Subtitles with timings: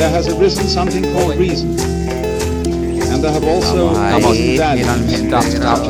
[0.00, 1.78] there has arisen something called reason.
[3.12, 4.86] And there have also Vamos arisen ahí, values.
[4.86, 5.44] finalmente estamos,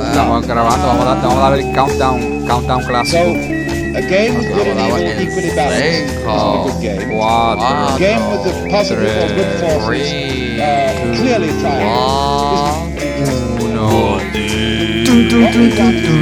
[0.09, 0.87] estamos grabando.
[0.89, 3.19] Vamos a, dar, vamos a dar el countdown, countdown So, clásico.
[3.21, 7.11] a game with good and evil equally balanced isn't a good game.
[7.11, 10.11] Cuatro, A game with the positive or good forces
[10.59, 14.19] uh, clearly triumphant isn't uno.
[14.19, 16.19] What we've done is we've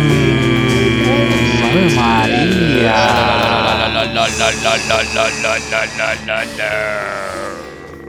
[1.64, 3.00] Ave María.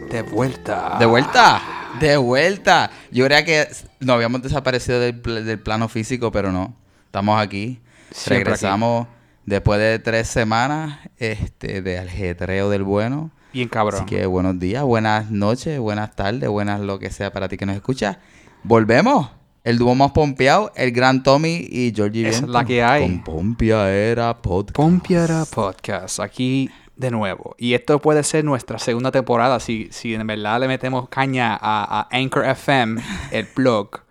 [0.09, 0.95] De vuelta.
[0.99, 1.61] De vuelta,
[1.99, 2.89] de vuelta.
[3.11, 3.67] Yo creía que
[3.99, 6.73] nos habíamos desaparecido del, pl- del plano físico, pero no.
[7.05, 7.79] Estamos aquí.
[8.11, 9.07] Siempre Regresamos
[9.45, 13.31] después de tres semanas este, de aljetreo del bueno.
[13.53, 14.01] Bien cabrón.
[14.03, 17.65] Así que buenos días, buenas noches, buenas tardes, buenas lo que sea para ti que
[17.65, 18.17] nos escuchas.
[18.63, 19.29] Volvemos.
[19.63, 22.53] El dúo más pompeado, el gran Tommy y Georgie Esa es Viento.
[22.53, 23.01] la que hay.
[23.03, 24.75] Con Pompia era podcast.
[24.75, 27.55] Pompiara Podcast, aquí de nuevo.
[27.57, 32.01] Y esto puede ser nuestra segunda temporada si, si en verdad le metemos caña a,
[32.01, 34.01] a Anchor FM, el blog.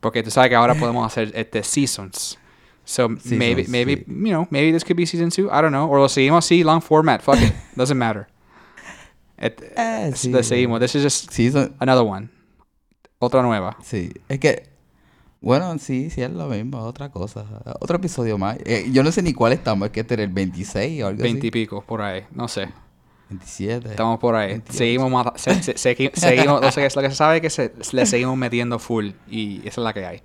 [0.00, 2.38] Porque tú sabes que ahora podemos hacer este seasons.
[2.84, 4.04] So maybe, Seasons, maybe, sí.
[4.08, 5.48] you know, maybe this could be season two.
[5.52, 5.90] I don't know.
[5.92, 7.20] O lo seguimos así, long format.
[7.22, 7.52] Fuck it.
[7.76, 8.26] Doesn't matter.
[9.36, 10.30] Et- Eh, sí.
[10.32, 10.80] Lo seguimos.
[10.80, 11.38] This is just
[11.80, 12.30] another one.
[13.18, 13.76] Otra nueva.
[13.82, 14.69] Sí, es que,
[15.40, 17.44] bueno, sí, sí es lo mismo, otra cosa,
[17.80, 18.58] otro episodio más.
[18.64, 21.22] Eh, yo no sé ni cuál estamos, es que este era el 26 o algo
[21.22, 21.50] 20 y así.
[21.50, 22.24] pico, por ahí.
[22.32, 22.68] No sé.
[23.30, 23.90] 27.
[23.90, 24.48] Estamos por ahí.
[24.52, 24.76] 28.
[24.78, 27.72] Seguimos, mata- se- se- segui- seguimos, lo, que, lo que se sabe es que se,
[27.92, 30.22] le seguimos metiendo full y esa es la que hay.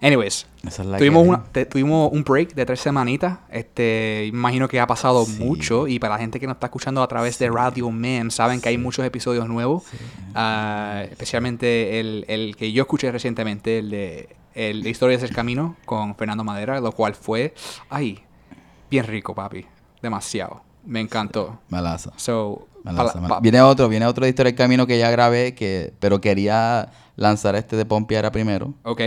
[0.00, 3.38] Anyways, es tuvimos, que- una- te- tuvimos un break de tres semanitas.
[3.50, 5.42] Este, imagino que ha pasado Sí.
[5.42, 8.60] mucho y para la gente que nos está escuchando a través de Radio Mem, saben
[8.60, 9.82] que hay muchos episodios nuevos.
[10.34, 15.76] Ah, especialmente el, el que yo escuché recientemente, el de el de Historias del Camino
[15.84, 17.54] con Fernando Madera, lo cual fue,
[17.90, 18.20] ay,
[18.90, 19.64] bien rico, papi.
[20.02, 20.62] Demasiado.
[20.84, 21.60] Me encantó.
[21.68, 22.12] Malazo.
[22.16, 22.66] So,
[23.42, 27.54] Viene otro, viene otro de Historia del Camino que ya grabé, que, pero quería lanzar
[27.56, 29.00] este de Pompiara primero ok.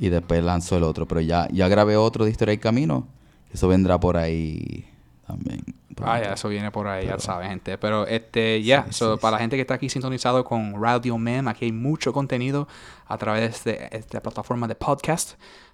[0.00, 3.06] Y después lanzó el otro, pero ya, ya grabé otro de Historia del Camino,
[3.52, 4.88] eso vendrá por ahí
[5.26, 5.62] también.
[6.02, 7.76] Ah, ya, eso viene por ahí, ya Pero- sabes, gente.
[7.76, 11.18] Pero, este, ya, Sí, so, sí, para la gente que está aquí sintonizado con Radio
[11.18, 12.66] Mem, aquí hay mucho contenido
[13.06, 15.32] a través de esta plataforma de podcast.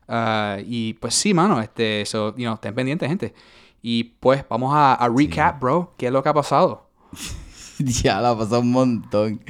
[0.09, 3.35] Ah, y pues sí, mano, este, so, you know, estén pendientes, gente.
[3.83, 5.95] Y pues vamos a, a recap, bro.
[5.97, 6.89] ¿Qué es lo que ha pasado?
[7.79, 9.41] ya la pasó un montón.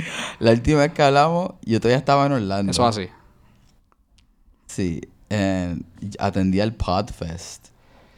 [0.40, 2.70] La última vez que hablamos, yo todavía estaba en Orlando.
[2.72, 3.08] Eso así.
[4.76, 5.00] Sí,
[5.30, 5.74] eh,
[6.18, 7.68] atendí al Podfest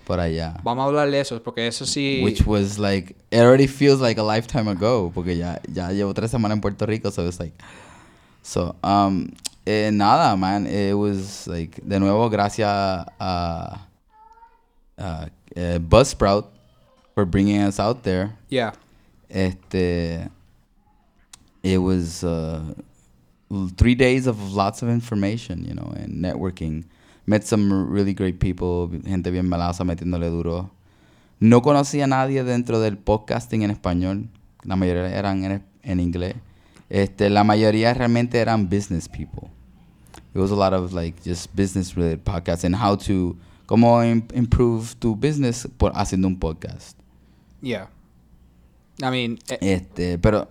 [0.05, 0.59] por allá.
[0.65, 2.21] Vamos a hablar de eso, porque eso sí.
[2.25, 6.33] Which was like, it already feels like a lifetime ago, porque ya, ya llevo tres
[6.33, 7.55] semanas en Puerto Rico, so it's like,
[8.43, 9.31] so, um,
[9.65, 13.87] eh, nada, man, it was like, de nuevo, gracias a,
[14.99, 16.47] a eh, Buzzsprout
[17.15, 18.37] for bringing us out there.
[18.49, 18.73] Yeah.
[19.31, 20.29] Este,
[21.63, 22.75] it was uh,
[23.77, 26.85] three days of lots of information, you know, and networking.
[27.27, 30.71] Met some really great people, gente bien malaza metiéndole duro.
[31.41, 34.29] No conocía a nadie dentro del podcasting en español.
[34.65, 36.35] La mayoría eran en, en inglés.
[36.91, 39.51] Este, la mayoría realmente eran business people.
[40.35, 43.37] It was a lot of like just business related podcasts and how to
[43.67, 46.97] cómo im- improve tu business por haciendo un podcast.
[47.61, 47.89] Yeah.
[49.03, 50.49] I mean, eh, Este, pero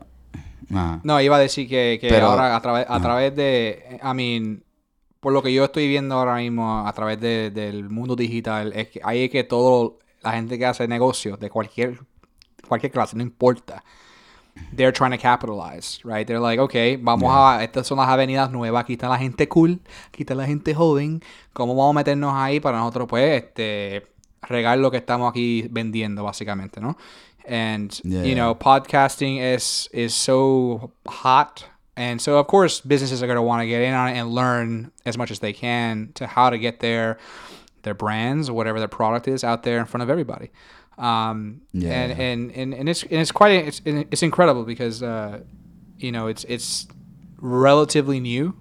[0.71, 0.99] ajá.
[1.03, 3.01] No, iba a decir que, que Pero- ahora a, través a Ajá.
[3.01, 4.63] través de, I mean,
[5.19, 8.89] por lo que yo estoy viendo ahora mismo a través de- del mundo digital, es
[8.89, 11.99] que ahí es que todo, la gente que hace negocios de cualquier,
[12.67, 13.83] cualquier clase, no importa,
[14.75, 16.25] they're trying to capitalize, right?
[16.27, 19.79] They're like, okay, vamos a, estas son las avenidas nuevas, aquí está la gente cool,
[20.07, 21.21] aquí está la gente joven,
[21.53, 24.07] ¿cómo vamos a meternos ahí para nosotros, pues, este,
[24.41, 26.97] regar lo que estamos aquí vendiendo, básicamente, ¿no?
[27.47, 31.63] And, Yeah, you know, podcasting is is so hot
[31.95, 34.29] and so of course businesses are going to want to get in on it and
[34.35, 37.17] learn as much as they can to how to get their
[37.83, 40.51] their brands whatever their product is out there in front of everybody
[40.99, 41.93] um Yeah.
[41.93, 45.39] and, and and and it's and it's quite it's it's incredible because uh
[45.97, 46.85] you know it's it's
[47.39, 48.53] relatively new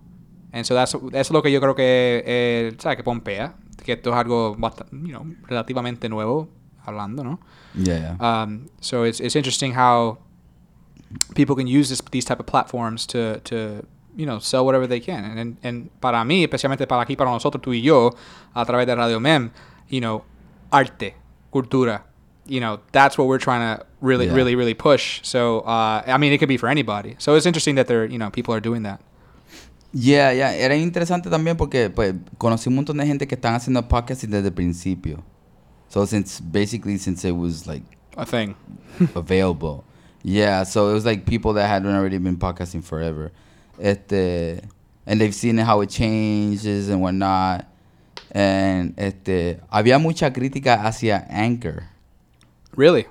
[0.53, 3.53] and so that's that's lo que yo creo que eh, que pompea
[3.87, 4.57] que esto es algo
[4.93, 6.49] you know relativamente nuevo
[6.85, 7.41] hablando no
[7.75, 8.43] Yeah, yeah.
[8.43, 10.19] um, so it's it's interesting how
[11.35, 13.85] people can use this, these type of platforms to, to
[14.17, 15.25] you know, sell whatever they can.
[15.25, 18.11] And, and, and para mí, especialmente para aquí, para nosotros, tú y yo,
[18.55, 19.51] a través de Radio Mem,
[19.89, 20.25] you know,
[20.73, 21.15] arte,
[21.53, 22.03] cultura,
[22.47, 24.35] you know, that's what we're trying to really, Yeah.
[24.35, 25.21] really, really push.
[25.23, 27.15] So, uh, I mean, it could be for anybody.
[27.19, 29.01] So it's interesting that they're, you know, people are doing that.
[29.99, 30.55] Yeah, yeah.
[30.55, 34.49] Era interesante también porque pues, conocí un montón de gente que están haciendo podcasts desde
[34.49, 35.25] el principio.
[35.89, 37.83] So since basically since it was like
[38.15, 38.55] A thing.
[39.15, 39.85] available.
[40.23, 43.33] Yeah, so it was like people that had already been podcasting forever.
[43.79, 44.61] Este,
[45.07, 47.65] and they've seen how it changes and whatnot.
[48.33, 51.85] And este, había mucha crítica hacia Anchor.
[52.75, 53.07] Really?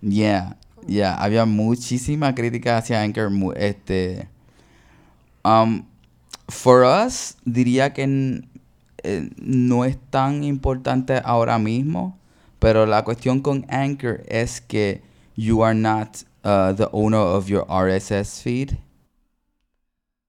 [0.00, 0.54] Yeah,
[0.86, 3.30] yeah, había muchísima crítica hacia Anchor.
[3.56, 4.26] Este,
[5.44, 5.86] um,
[6.48, 8.42] for us, diría que
[9.02, 12.18] eh, no es tan importante ahora mismo,
[12.58, 15.02] pero la cuestión con Anchor es que
[15.36, 18.78] you are not uh, the owner of your RSS feed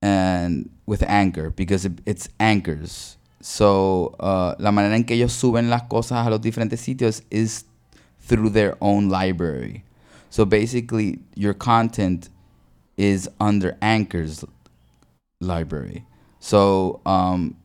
[0.01, 3.17] and with Anchor because it- it's Anchors.
[3.41, 7.65] So, uh, la manera en que ellos suben las cosas a los diferentes sitios is
[8.19, 9.83] through their own library.
[10.29, 12.29] So basically, your content
[12.97, 14.45] is under Anchor's
[15.41, 16.05] library.
[16.39, 17.55] So, um,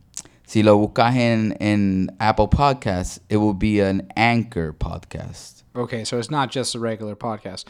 [0.45, 5.63] si lo buscas en, en Apple Podcasts, it will be an Anchor podcast.
[5.75, 7.65] Okay, so it's not just a regular podcast.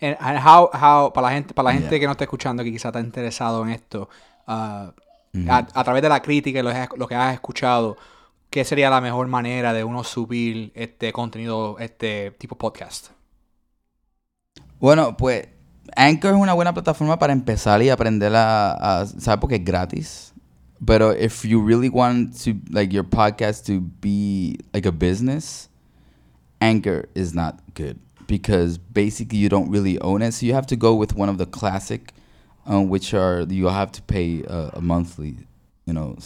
[0.00, 2.00] And, and how, how, para la gente, para la gente Yeah.
[2.00, 4.08] que no está escuchando, que quizá está interesado en esto,
[4.48, 4.90] uh,
[5.48, 7.96] a, a través de la crítica y lo, lo que has escuchado,
[8.50, 13.10] ¿qué sería la mejor manera de uno subir este contenido, este tipo podcast?
[14.80, 15.46] Bueno, pues
[15.96, 19.40] Anchor es una buena plataforma para empezar y aprender a, a ¿sabes?
[19.40, 20.32] Porque es gratis.
[20.84, 25.68] Pero if you really want to like your podcast to be like a business,
[26.60, 30.32] Anchor is not good because basically you don't really own it.
[30.32, 32.12] So you have to go with one of the classic,
[32.66, 35.36] um, which are you have to pay a, monthly,
[35.86, 36.16] you know,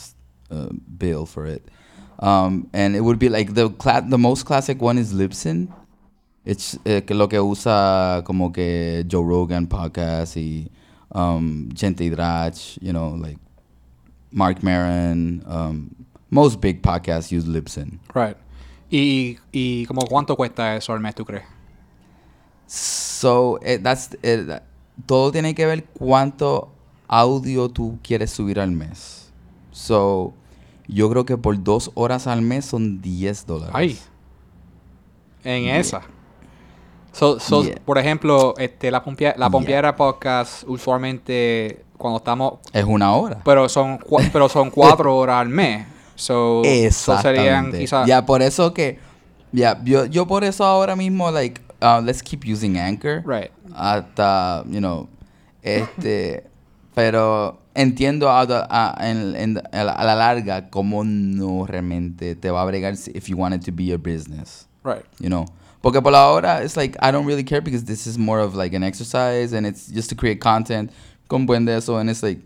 [0.50, 1.68] uh, bill for it.
[2.18, 5.68] Um, and it would be like the cla- the most classic one is Libsyn.
[6.46, 10.70] It's eh, que lo que usa como que Joe Rogan podcast y
[11.12, 13.38] um, Gente Drach, you know, like
[14.30, 15.42] Mark Maron.
[15.44, 15.90] Um,
[16.30, 17.98] most big podcasts use Libsyn.
[18.14, 18.36] Right.
[18.90, 21.44] Y, y como cuánto cuesta eso al mes, ¿tú crees?
[22.68, 24.60] So, eh, that's, eh,
[25.04, 26.72] todo tiene que ver cuánto
[27.08, 29.32] audio tú quieres subir al mes.
[29.72, 30.32] So,
[30.86, 33.74] yo creo que por dos horas al mes son 10 dólares.
[33.74, 33.98] Ay.
[35.42, 36.02] En esa.
[37.16, 37.76] So, so, Yeah.
[37.84, 39.50] Por ejemplo, este, la, pompia, la Yeah.
[39.50, 43.40] Pompiera Podcast, usualmente cuando estamos Es una hora.
[43.42, 43.98] Pero son,
[44.32, 45.86] pero son cuatro horas al mes.
[46.14, 47.78] So, so serían Exactamente.
[47.78, 48.06] quizás.
[48.06, 48.98] Ya, por eso que...
[49.52, 53.22] Ya, yo, yo por eso ahora mismo, like, uh, let's keep using Anchor.
[53.24, 53.50] Right.
[53.74, 55.08] Hasta, you know,
[55.62, 56.44] este...
[56.94, 58.28] pero entiendo
[59.00, 63.54] en- a la larga cómo no realmente te va a bregar si- if you want
[63.54, 64.66] it to be your business.
[64.82, 65.04] Right.
[65.18, 65.46] you know.
[65.86, 68.72] Porque por ahora, it's like, I don't really care because this is more of like
[68.72, 70.90] an exercise and it's just to create content
[71.28, 72.40] con buen de eso and it's like,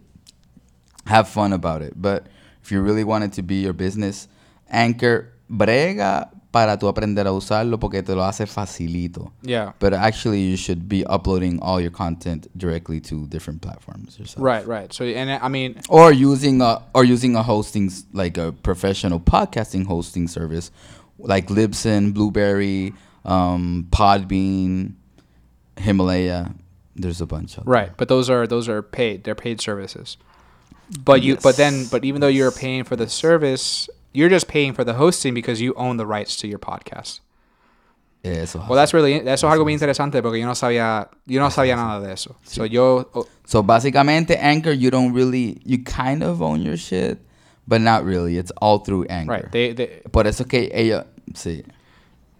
[1.07, 1.95] have fun about it.
[1.97, 2.27] But
[2.63, 4.29] if you really want it to be your business,
[4.69, 9.33] Anchor brega para tú aprender a usarlo porque te lo hace facilito.
[9.41, 9.73] Yeah.
[9.79, 14.45] But actually, you should be uploading all your content directly to different platforms yourself.
[14.45, 14.67] Right.
[14.67, 14.93] Right.
[14.93, 19.87] So, and I mean, Or using a or using a hosting like a professional podcasting
[19.87, 20.71] hosting service
[21.19, 22.93] like Libsyn, Blueberry,
[23.25, 24.95] um, Podbean,
[25.77, 26.55] Himalaya.
[26.97, 27.91] There's a bunch of right.
[27.97, 29.25] But those are those are paid.
[29.25, 30.17] They're paid services.
[31.05, 34.73] But you, but then, but even though you're paying for the service, you're just paying
[34.73, 37.21] for the hosting because you own the rights to your podcast.
[38.23, 38.59] Eso.
[38.59, 41.49] Well, that's really that's eso es algo muy interesante porque yo no sabía yo no
[41.49, 42.37] sabía nada de eso.
[42.43, 47.19] So yo oh, so básicamente Anchor, you don't really, you kind of own your shit,
[47.67, 48.37] but not really.
[48.37, 49.33] It's all through Anchor.
[49.33, 49.53] right.
[49.53, 51.65] They, they Por eso es que ellos, sí.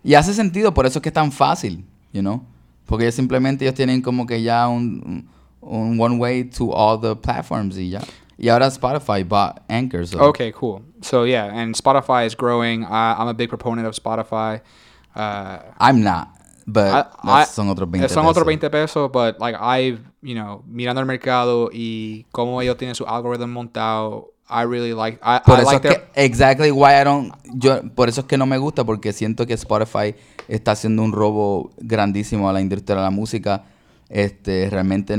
[0.03, 2.43] Y hace sentido, por eso es que es tan fácil, you know.
[2.87, 5.29] Porque ellos simplemente ellos tienen como que ya un,
[5.61, 8.01] un one way to all the platforms y ya.
[8.39, 10.19] Y ahora Spotify bought Anchor, so.
[10.31, 10.81] Okay, cool.
[11.03, 12.85] So yeah, and Spotify is growing.
[12.85, 14.61] I, I'm a big proponent of Spotify.
[15.15, 16.29] Uh, I'm not,
[16.67, 16.87] but
[17.23, 18.47] I- I- son otros 20 son otros pesos.
[18.47, 23.05] 20 pesos, but like I've, you know, mirando el mercado y cómo ellos tienen su
[23.05, 25.19] algoritmo montado, I really like.
[25.23, 28.27] I, Por I eso like es que, exactly why I don't, yo, por eso es
[28.27, 30.15] que no me gusta, porque siento que Spotify
[30.49, 33.65] está haciendo un robo grandísimo a la industria de la música.
[34.09, 35.15] Este, realmente,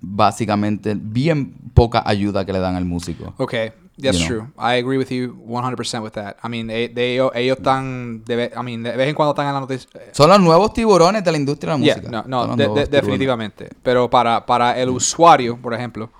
[0.00, 3.34] básicamente, bien poca ayuda que le dan al músico.
[3.38, 4.28] Okay, That's you know.
[4.28, 4.48] true.
[4.58, 6.36] I agree with you 100% with that.
[6.42, 9.54] I mean, they, they- ellos, están, de, I mean, de vez en cuando están en
[9.54, 9.88] la noticia.
[10.12, 12.24] Son los nuevos tiburones de la industria de la Yeah, música.
[12.26, 13.68] no, no, de- definitivamente.
[13.82, 16.10] Pero para, para el usuario, por ejemplo,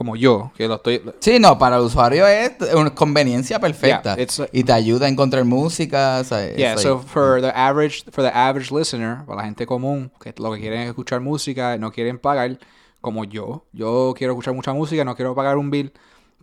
[0.00, 1.02] como yo, que lo estoy...
[1.18, 4.14] Sí, no, para el usuario es una conveniencia perfecta.
[4.16, 6.20] Yeah, it's like- y te ayuda a encontrar música.
[6.22, 9.66] o sea, Yeah, like- so for the average for the average listener, para la gente
[9.66, 12.58] común que lo que quieren es escuchar música, no quieren pagar
[13.02, 13.66] como yo.
[13.74, 15.92] Yo quiero escuchar mucha música, no quiero pagar un bill.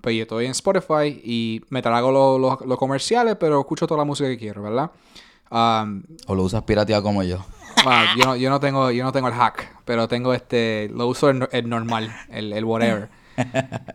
[0.01, 3.97] Pues yo estoy en Spotify y me trago los los- los comerciales, pero escucho toda
[3.97, 4.91] la música que quiero, ¿verdad?
[5.49, 7.43] Um, O lo usas pirateado como yo.
[7.87, 11.07] ah, yo, no, yo no tengo yo no tengo el hack, pero tengo este lo
[11.07, 13.09] uso el, no- el normal, el, el whatever.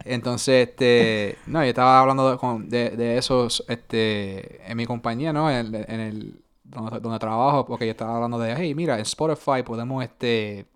[0.05, 5.51] Entonces, este, no, yo estaba hablando de, de, de esos, este, en mi compañía, ¿no?
[5.51, 10.67] En, el, donde, trabajo, porque yo estaba hablando de, hey, mira, en Spotify podemos, este,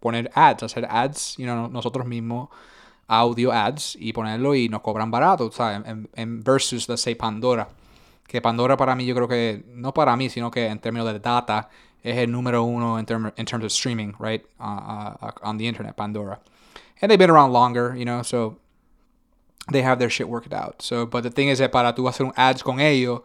[0.00, 2.48] poner ads, hacer ads, you know, nosotros mismos,
[3.08, 5.86] audio ads, y ponerlo y nos cobran barato, ¿sabes?
[5.86, 7.68] En, en versus, let's say, Pandora.
[8.26, 11.18] Que Pandora para mí, yo creo que, no para mí, sino que en términos de
[11.18, 11.68] data,
[12.02, 14.42] es el número uno en, terms of streaming, right?
[14.58, 16.40] Uh, uh, on the internet, Pandora.
[17.00, 18.58] And they've been around longer, you know, so
[19.70, 20.82] they have their shit worked out.
[20.82, 23.22] So, but the thing is that para tú hacer un ads con ellos,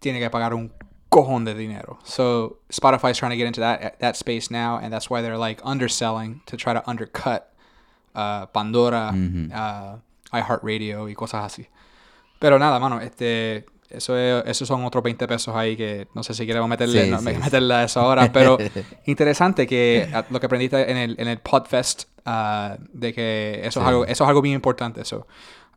[0.00, 0.70] tiene que pagar un
[1.10, 1.98] cojón de dinero.
[2.04, 5.60] So Spotify's trying to get into that that space now, and that's why they're like
[5.64, 7.52] underselling to try to undercut
[8.14, 9.12] uh, Pandora,
[9.54, 9.96] uh,
[10.32, 11.66] iHeartRadio y cosas así.
[12.40, 16.32] Pero nada, mano, este, eso es, esos son otros 20 pesos ahí que no sé
[16.34, 17.38] si queremos meterle, Sí, no, sí, me- sí.
[17.40, 18.56] meterle a eso ahora, pero
[19.06, 23.86] interesante que lo que aprendiste en el, en el Podfest, ah, de que eso, es
[23.86, 25.00] algo, eso es algo bien importante.
[25.02, 25.26] Eso.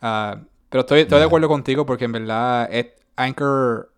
[0.01, 0.37] Ah,
[0.69, 3.91] pero estoy, estoy de acuerdo contigo porque en verdad es- Anchor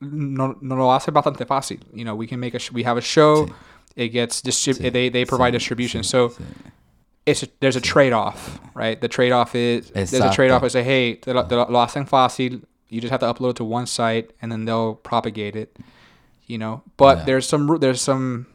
[0.00, 1.80] no, no lo hace bastante fácil.
[1.92, 3.46] You know, we can make a, we have a show,
[3.96, 6.02] it gets, Sí, they, they provide sí, distribution.
[6.02, 6.42] sí, so sí.
[7.26, 9.00] it's a- there's a trade-off, right?
[9.00, 10.34] The trade-off is there's a Exacto.
[10.34, 12.66] trade-off say, hey, te lo, te lo- lo hacen fácil.
[12.92, 15.74] You just have to upload it to one site and then they'll propagate it.
[16.46, 17.24] You know, but Yeah.
[17.24, 18.46] there's some there's some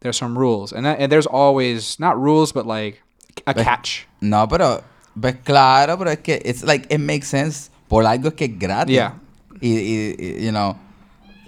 [0.00, 3.02] there's some rules, and that, and there's always not rules, but like
[3.46, 4.06] a But- catch.
[4.20, 4.82] No, pero,
[5.18, 8.94] pues claro, pero es que it's like it makes sense por algo que es gratis.
[8.94, 9.14] Yeah.
[9.60, 10.76] Y, y, y, you know,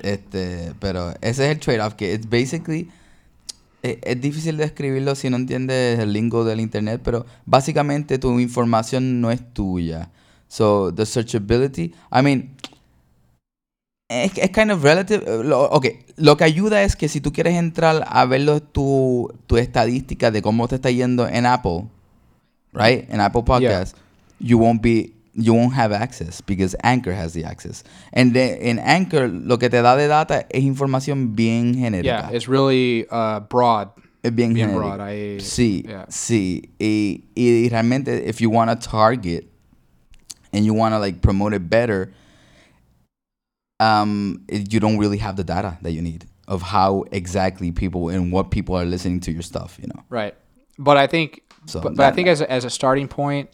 [0.02, 2.88] este, pero ese es el trade-off que it's basically
[3.82, 8.38] eh, es difícil de escribirlo si no entiendes el lingo del internet, pero básicamente tu
[8.40, 10.10] información no es tuya.
[10.52, 12.56] So the searchability, I mean,
[14.08, 15.22] es, es kind of relative.
[15.24, 19.32] eh, Lo, ok, lo que ayuda es que si tú quieres entrar a ver tu,
[19.46, 21.84] tu estadística de cómo te está yendo en Apple,
[22.72, 23.08] right?
[23.10, 23.94] En Apple Podcasts,
[24.40, 27.84] you won't be you won't have access because Anchor has the access.
[28.12, 32.28] And then en Anchor lo que te da de data es información bien genérica.
[32.28, 33.90] Yeah, it's really uh, broad.
[34.24, 34.96] bien, bien genérica.
[34.96, 36.06] broad, I- sí, yeah.
[36.08, 36.70] sí.
[36.80, 39.44] Y, y realmente if you want to target
[40.52, 42.12] and you want to like promote it better,
[43.78, 48.08] um, it- you don't really have the data that you need of how exactly people
[48.08, 50.02] and what people are listening to your stuff, you know.
[50.10, 50.34] Right.
[50.78, 53.48] But I think, So, but, but I think as a, as a starting point,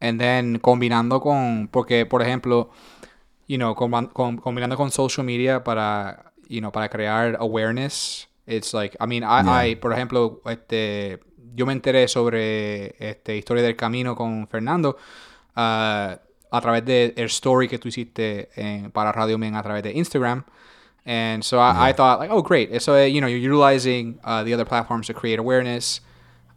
[0.00, 2.68] and then combinando con, porque por ejemplo,
[3.48, 8.26] you know, comban- com- combinando con social media para, you know, para crear awareness.
[8.46, 9.50] It's like, I mean, I, Yeah.
[9.72, 11.18] I, por ejemplo, este,
[11.54, 14.96] yo me enteré sobre este historia del camino con Fernando
[15.56, 19.82] ah, a través de el story que tú hiciste en- para Radio Men a través
[19.82, 20.44] de Instagram.
[21.06, 22.80] And so I, I thought like, oh great.
[22.82, 26.00] So uh, you know you're utilizing uh, the other platforms to create awareness,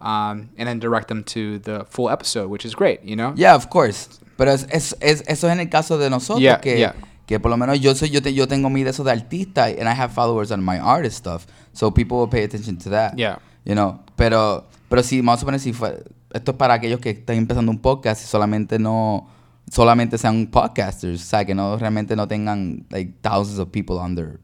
[0.01, 3.01] um, and then direct them to the full episode, which is great.
[3.03, 3.33] You know.
[3.36, 4.10] Yeah, of course.
[4.38, 6.95] Pero es, es, es- eso es en el caso de nosotros Yeah, que, yeah.
[7.27, 9.65] que por lo menos yo soy yo te, yo tengo mi de eso de artista
[9.65, 13.13] and I have followers on my artist stuff, so people will pay attention to that.
[13.17, 13.38] Yeah.
[13.63, 17.12] You know, pero pero si vamos a suponer si fue esto es para aquellos que
[17.12, 19.27] están empezando un podcast y solamente no
[19.72, 24.16] solamente sean podcasters, o sea, que no realmente no tengan like thousands of people on
[24.16, 24.40] their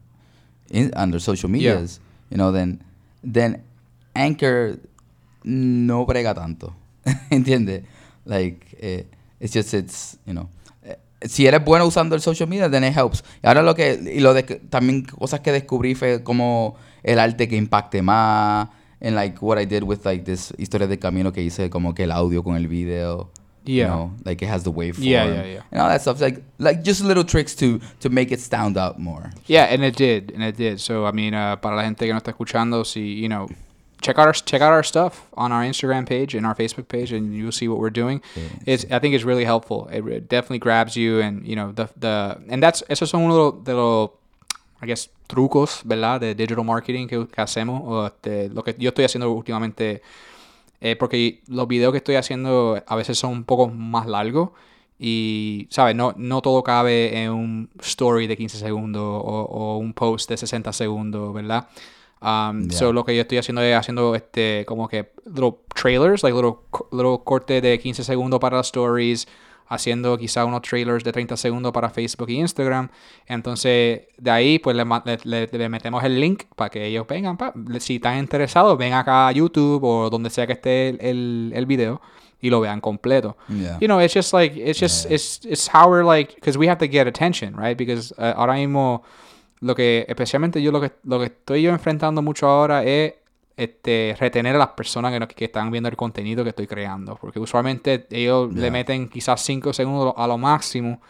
[0.70, 2.80] in, on their social medias, you know, then
[3.22, 3.62] then
[4.14, 4.78] Anchor
[5.44, 6.74] no brega tanto.
[7.30, 7.84] ¿Entiendes?
[8.24, 9.06] Like, eh,
[9.40, 10.48] it's just, it's, you know.
[10.82, 13.22] eh, Si eres bueno usando el social media, then it helps.
[13.42, 17.18] Y ahora lo que, y lo de que- también cosas que descubrí fue como el
[17.18, 18.68] arte que impacte más.
[19.00, 22.04] And like what I did with like this historia del camino que hice, como que
[22.04, 23.30] el audio con el video.
[23.68, 23.88] You Yeah.
[23.88, 25.04] know, like it has the waveform.
[25.04, 25.62] Yeah, yeah, yeah.
[25.70, 26.20] And all that stuff.
[26.20, 29.30] Like, like just little tricks to, to make it stand out more.
[29.46, 30.80] Yeah, and it did, and it did.
[30.80, 33.46] So I mean, uh, para la gente que no está escuchando, si you know,
[34.00, 37.12] check out our check out our stuff on our Instagram page and our Facebook page,
[37.12, 38.22] and you'll see what we're doing.
[38.64, 39.86] It's I think it's really helpful.
[39.92, 43.50] It, re- definitely grabs you, and you know the the and that's esos son uno
[43.52, 44.10] de los
[44.80, 46.20] I guess trucos, ¿verdad?
[46.20, 50.00] De digital marketing que, que hacemos o este, lo que yo estoy haciendo últimamente.
[50.80, 54.50] Eh, porque los videos que estoy haciendo a veces son un poco más largos
[54.98, 55.94] Y, ¿sabes?
[55.94, 60.36] No, no todo cabe en un story de 15 segundos o, o un post de
[60.36, 61.68] 60 segundos, ¿verdad?
[62.20, 62.78] Um, Yeah.
[62.78, 66.56] So lo que yo estoy haciendo es haciendo este como que little trailers, like little,
[66.90, 69.28] little corte de 15 segundos para las stories,
[69.68, 72.88] haciendo quizá unos trailers de 30 segundos para Facebook y Instagram.
[73.26, 77.36] Entonces de ahí pues le, le- le- le metemos el link para que ellos vengan.
[77.36, 77.52] pa.
[77.78, 81.66] Si están interesados, ven acá a YouTube o donde sea que esté el, el, el
[81.66, 82.00] video
[82.40, 83.36] y lo vean completo.
[83.48, 83.78] Yeah.
[83.80, 85.14] You know, it's just like it's just Yeah.
[85.16, 87.76] it's it's how we're like because we have to get attention, right?
[87.76, 89.02] Because uh, ahora mismo
[89.60, 93.14] lo que especialmente yo lo que lo que estoy yo enfrentando mucho ahora es
[93.58, 97.38] este retener a las personas que, que están viendo el contenido que estoy creando, porque
[97.40, 98.70] usualmente ellos le Yeah.
[98.70, 101.00] meten quizás 5 segundos a lo máximo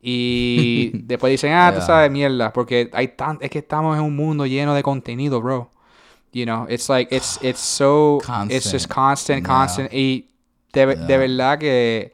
[0.00, 1.86] y después dicen, "Ah, tú Yeah.
[1.86, 5.70] sabes mierda", porque hay tan es que estamos en un mundo lleno de contenido, bro.
[6.32, 8.18] You know, it's like it's it's so
[8.50, 9.44] it's just constant, Constant.
[9.44, 9.46] Yeah.
[9.46, 10.28] constant y
[10.72, 12.12] de, de verdad que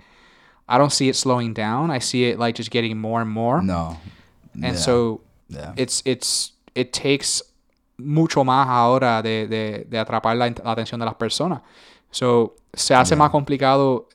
[0.68, 1.90] I don't see it slowing down.
[1.90, 3.60] I see it like just getting more and more.
[3.62, 3.98] No.
[4.62, 5.20] And so
[5.76, 7.42] it's it's it takes
[7.98, 11.62] mucho más ahora de, de, de atrapar la, atención de las personas.
[12.10, 13.18] So se hace Yeah.
[13.18, 14.08] más complicado,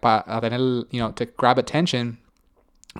[0.00, 2.18] para tener, you know, to grab attention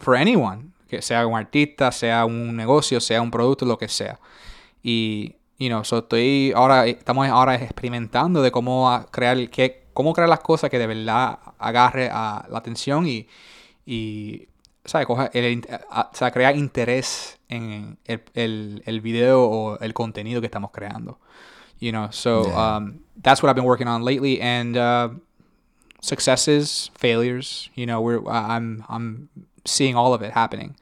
[0.01, 4.19] for anyone, que sea un artista, sea un negocio, sea un producto, lo que sea.
[4.83, 10.29] Y, you know, so estoy ahora, estamos ahora experimentando de cómo crear, que, cómo crear
[10.29, 13.27] las cosas que de verdad agarre a la atención y,
[13.85, 14.49] y
[14.89, 15.07] ¿sabes?
[15.07, 19.93] Coja el, in- a- o sea, crear interés en el, el, el video o el
[19.95, 21.19] contenido que estamos creando.
[21.81, 22.77] You know, so Yeah.
[22.77, 24.41] um, that's what I've been working on lately.
[24.41, 25.11] And uh,
[26.01, 29.29] successes, failures, you know, we're I'm I'm
[29.65, 30.75] seeing all of it happening,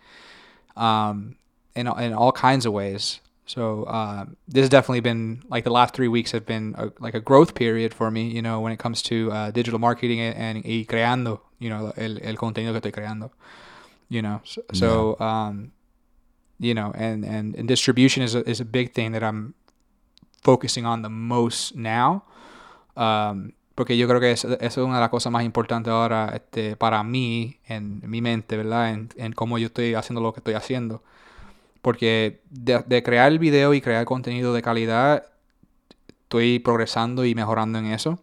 [0.77, 1.37] um,
[1.75, 3.21] in in all kinds of ways.
[3.49, 7.15] So uh, this has definitely been like the last three weeks have been a, like
[7.15, 8.29] a growth period for me.
[8.29, 11.93] You know, when it comes to uh, digital marketing and, and y creando, you know,
[11.97, 13.31] el, el contenido que estoy creando.
[14.09, 15.73] You know, so, so um,
[16.61, 19.55] you know, and, and and distribution is a, is a big thing that I'm
[20.43, 22.23] focusing on the most now.
[22.97, 26.77] Um, porque yo creo que eso, es una de las cosas más importantes ahora este,
[26.77, 28.91] para mí, en mi mente, ¿verdad?
[28.93, 31.03] En, en cómo yo estoy haciendo lo que estoy haciendo.
[31.83, 35.27] Porque de, de crear el video y crear contenido de calidad,
[36.23, 38.19] estoy progresando y mejorando en eso.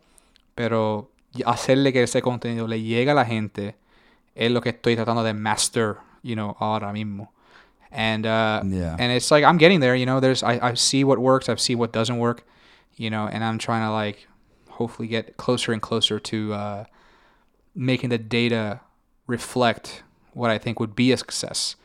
[0.55, 1.11] Pero
[1.45, 3.75] hacerle que ese contenido le llegue a la gente
[4.35, 7.29] es lo que estoy tratando de master, you know, ahora mismo.
[7.91, 8.95] And uh, Yeah.
[8.99, 10.19] and it's like I'm getting there, you know.
[10.19, 12.43] There's I, I see what works, I see what doesn't work,
[12.97, 14.27] you know, and I'm trying to like
[14.69, 16.83] hopefully get closer and closer to uh,
[17.75, 18.79] making the data
[19.27, 21.75] reflect what I think would be a success,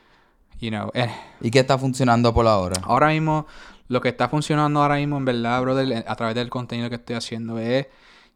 [0.59, 0.91] you know.
[0.95, 1.11] And
[1.43, 2.81] ¿Y qué está funcionando por ahora?
[2.85, 3.47] ahora mismo
[3.89, 7.17] lo que está funcionando ahora mismo en verdad, brother, a través del contenido que estoy
[7.17, 7.87] haciendo es,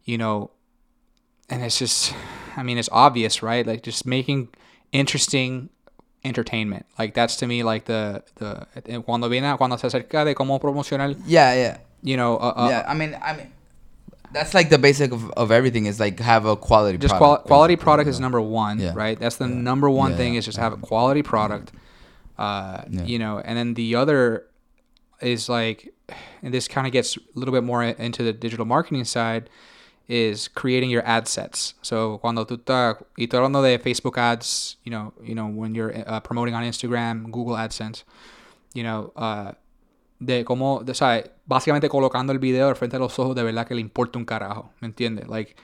[0.05, 0.51] you know,
[1.53, 2.15] and it's just,
[2.57, 3.67] I mean, it's obvious, right?
[3.67, 4.49] Like just making
[4.93, 5.69] interesting
[6.25, 6.87] entertainment.
[6.99, 10.61] Like that's to me like the the eh, cuando viene cuando se acerca de cómo
[10.61, 11.79] promocionar, Yeah, yeah.
[12.03, 13.49] you know, uh, uh, yeah, I mean, I mean,
[14.33, 17.47] that's like the basic of, of everything is like have a quality just product.
[17.47, 18.93] qual- quality product is number one, Yeah.
[18.95, 19.19] right?
[19.19, 19.55] That's the Yeah.
[19.71, 21.73] number one Yeah, thing is just have a quality product.
[22.39, 24.47] Uh, you know, and then the other
[25.21, 25.93] is like,
[26.43, 29.49] and this kind of gets a little bit more into the digital marketing side,
[30.09, 31.77] is creating your ad sets.
[31.83, 35.75] So cuando tú estás, y estoy hablando de Facebook ads, you know, you know, when
[35.75, 38.05] you're uh, promoting on Instagram, Google AdSense,
[38.75, 39.53] you know, uh,
[40.19, 41.31] de cómo, de, ¿sabes?
[41.47, 44.25] Básicamente colocando el video al frente de los ojos de verdad que le importa un
[44.25, 45.27] carajo, ¿me entiendes?
[45.29, 45.55] Like,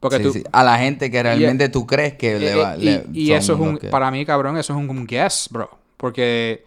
[0.00, 0.44] porque Sí, tú, sí.
[0.52, 2.74] A la gente que realmente tú crees que le eh, va.
[2.74, 5.06] eh, le- y, y eso es un, que- para mí, cabrón, eso es un, un
[5.06, 5.70] guess, bro.
[5.96, 6.64] Porque,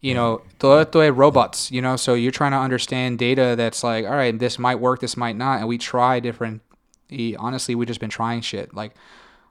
[0.00, 3.82] you know, todo esto es robots, you know, so you're trying to understand data that's
[3.82, 6.62] like, all right, this might work, this might not, and we try different,
[7.38, 8.74] honestly, we've just been trying shit.
[8.74, 8.94] Like,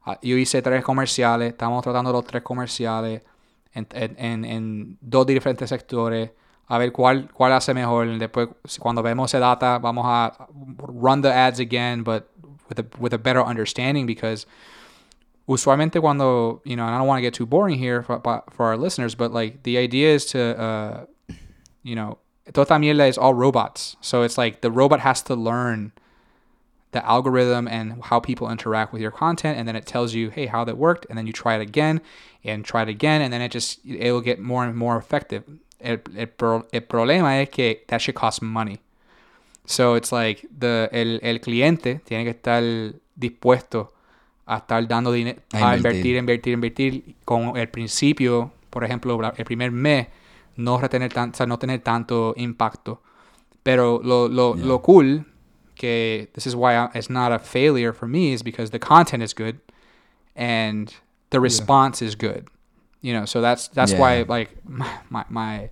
[0.06, 3.22] ah, yo hice tres comerciales, estamos tratando los tres comerciales
[3.74, 6.30] en, en, en, en dos diferentes sectores,
[6.68, 8.08] a ver cuál, cuál hace mejor.
[8.18, 12.30] Después, cuando vemos esa data, vamos a run the ads again, but
[12.70, 14.48] with a, with a better understanding because
[15.48, 18.66] usualmente cuando you know and i don't want to get too boring here for, for
[18.66, 21.06] our listeners but like the idea is to uh
[21.84, 22.18] you know
[22.54, 23.96] toda esta mierda is all robots.
[24.02, 25.92] So it's like the robot has to learn
[26.92, 30.46] the algorithm and how people interact with your content and then it tells you hey
[30.46, 32.00] how that worked and then you try it again
[32.44, 35.44] and try it again and then it just it'll get more and more effective.
[35.82, 36.28] El, el,
[36.74, 38.80] el problema es que that shit costs money.
[39.66, 43.90] So it's like the el, el cliente tiene que estar dispuesto
[44.48, 46.16] a estar dando dinero, A a invertir.
[46.16, 50.08] invertir, invertir, invertir, con el principio, por ejemplo, el primer mes,
[50.56, 53.02] no retener tan, o sea, no tener tanto impacto.
[53.64, 54.66] Pero lo, lo, Yeah.
[54.66, 55.26] lo cool,
[55.76, 59.24] que this is why I- it's not a failure for me, is because the content
[59.24, 59.60] is good
[60.36, 60.94] and
[61.32, 62.48] the response is good.
[63.02, 64.00] You know, so that's that's Yeah.
[64.00, 65.70] why like my my my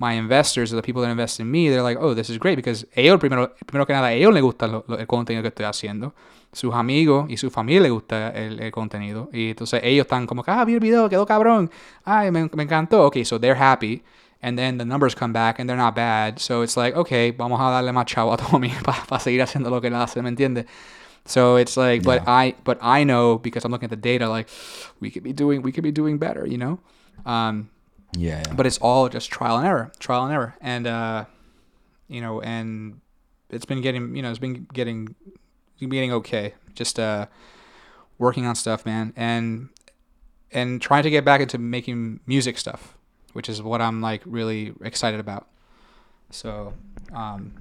[0.00, 2.86] investors or the people that invest in me, they're like, oh, this is great because
[2.96, 5.66] ellos primero primero que nada a ellos les gusta lo- lo- el contenido que estoy
[5.66, 6.12] haciendo.
[6.52, 9.30] Sus amigos y su familia les gusta el, el contenido.
[9.32, 11.70] Y entonces ellos están como ah, vi el video, quedó cabrón.
[12.04, 13.04] Ay, me, me encantó.
[13.06, 14.02] Okay, so they're happy.
[14.42, 16.40] And then the numbers come back and they're not bad.
[16.40, 19.80] So it's like, okay, vamos a darle más chavo a Tommy para seguir haciendo lo
[19.80, 20.66] que él hace, ¿me entiendes?
[21.24, 24.48] So it's like, but I, but I know because I'm looking at the data, like
[25.00, 26.80] we could be doing, we could be doing better, you know.
[27.24, 27.68] Um,
[28.16, 28.54] Yeah, yeah.
[28.54, 31.24] but it's all just trial and error, trial and error, and uh,
[32.08, 33.00] you know, and
[33.50, 35.14] it's been getting, you know, it's been getting,
[35.78, 36.54] been getting okay.
[36.74, 37.26] Just uh,
[38.18, 39.70] working on stuff, man, and
[40.50, 42.96] and trying to get back into making music stuff,
[43.32, 45.48] which is what I'm like really excited about.
[46.30, 46.74] So,
[47.14, 47.52] um,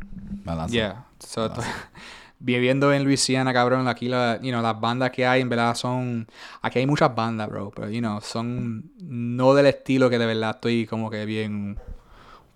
[0.69, 0.97] yeah.
[1.19, 1.47] So
[2.43, 6.27] viviendo en Luisiana, cabrón, aquí la, you know, las bandas que hay en verdad son,
[6.61, 10.51] aquí hay muchas bandas, bro, pero you know, son no del estilo que de verdad
[10.55, 11.77] estoy como que bien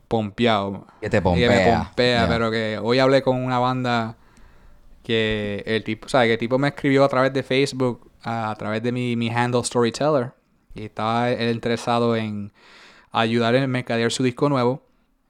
[0.08, 0.88] pompeado.
[1.02, 1.84] Que te Que me pompea.
[1.84, 2.28] pompea, Yeah.
[2.28, 4.18] pero que hoy hablé con una banda
[5.04, 6.28] que el tipo, ¿sabes?
[6.30, 9.30] Que el tipo me escribió a través de Facebook, a, a través de mi, mi
[9.30, 10.34] handle Storyteller,
[10.74, 12.52] y estaba él interesado en
[13.12, 14.82] ayudar en mercadear su disco nuevo.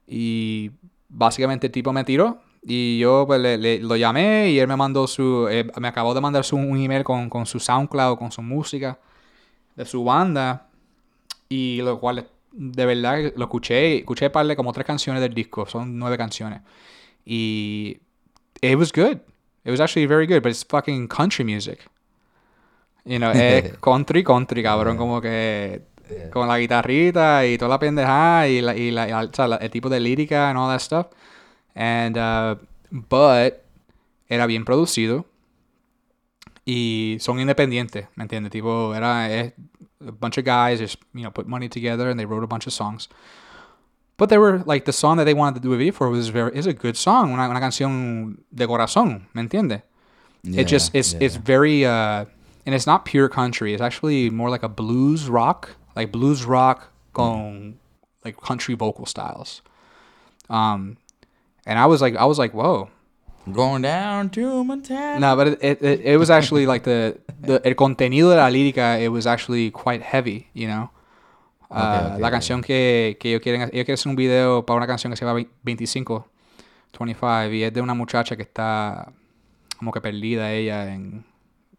[0.08, 0.70] Y
[1.08, 2.40] básicamente el tipo me tiró.
[2.68, 5.46] Y yo pues, le, le- lo llamé y él me mandó su.
[5.48, 8.98] eh, me acabó de mandar su, un email con, con su SoundCloud, con su música
[9.76, 10.66] de su banda.
[11.48, 13.98] Y lo cual, de verdad, lo escuché.
[13.98, 15.64] Escuché par de como tres canciones del disco.
[15.66, 16.60] Son nueve canciones.
[17.24, 18.00] Y.
[18.60, 19.18] It was good.
[19.64, 21.88] It was actually very good, but it's fucking country music.
[23.04, 24.96] You know, es country, country, cabrón.
[24.96, 25.82] Como que.
[26.32, 29.48] Con la guitarrita y toda la pendejada y, la, y, la, y la- o sea,
[29.48, 31.06] la- el tipo de lírica and all that stuff.
[31.76, 32.56] And, uh,
[32.90, 33.62] but,
[34.28, 35.26] era bien producido.
[36.64, 38.50] Y son independientes, ¿me entiendes?
[38.50, 39.52] Tipo, era es,
[40.00, 42.66] a bunch of guys just, you know, put money together and they wrote a bunch
[42.66, 43.08] of songs.
[44.16, 46.30] But they were, like, the song that they wanted to do a video for was
[46.30, 47.32] very, is a good song.
[47.32, 49.82] Una, una canción de corazón, ¿me entiendes?
[50.46, 52.24] Yeah, it just it's yeah, it's very uh
[52.64, 56.92] and it's not pure country it's actually more like a blues rock like blues rock
[57.14, 57.78] con
[58.24, 59.60] like country vocal styles
[60.48, 60.98] um
[61.66, 62.88] and i was like i was like whoa
[63.48, 65.20] Going down to Montana.
[65.20, 68.98] no but it, it, it, was actually like the the el contenido de la lírica
[69.00, 70.90] it was actually quite heavy you know
[71.68, 71.74] Uh,
[72.14, 72.30] ok, la ok.
[72.32, 75.24] canción que, que ellos quieren ellos quieren hacer un video para una canción que se
[75.24, 76.28] llama 25
[76.98, 79.12] 25 y es de una muchacha que está
[79.76, 81.24] como que perdida ella en,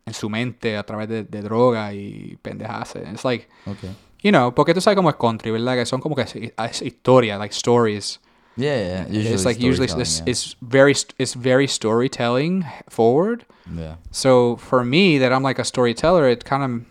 [0.05, 2.95] en su mente a través de, de droga y pendejadas.
[2.97, 3.95] It's like, Okay.
[4.21, 5.75] you know, porque tú sabes cómo es country, ¿verdad?
[5.75, 8.19] Que son como que es- es historia, like stories.
[8.57, 9.07] Yeah, yeah.
[9.07, 10.25] Usually it's like usually it's, yeah.
[10.25, 13.45] it's very it's very storytelling forward.
[13.71, 13.95] yeah.
[14.11, 16.85] So for me, that I'm like a storyteller, it kind of,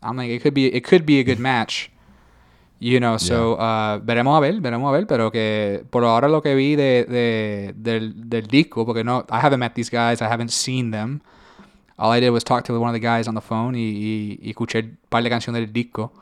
[0.00, 1.90] I'm like it could be it could be a good match,
[2.78, 3.16] you know.
[3.16, 6.76] So uh, veremos a ver, veremos a ver, pero que por ahora lo que vi
[6.76, 10.92] de, de del, del disco, porque no, I haven't met these guys, I haven't seen
[10.92, 11.20] them.
[11.98, 14.38] All I did was talk to one of the guys on the phone y, y,
[14.40, 16.12] y escuché un par de canciones del disco.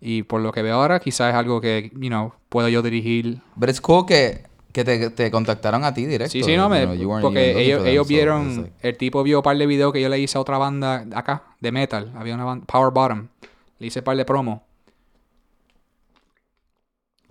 [0.00, 3.38] Y por lo que veo ahora, quizás es algo que, you know, puedo yo dirigir.
[3.56, 6.32] But it's cool que, que te, te contactaron a ti directo.
[6.32, 9.38] Sí, sí, no, me, know, porque ellos, them, ellos so vieron, like- el tipo vio
[9.38, 12.34] un par de videos que yo le hice a otra banda acá, de metal, había
[12.34, 13.28] una banda, Power Bottom,
[13.78, 14.64] le hice un par de promo.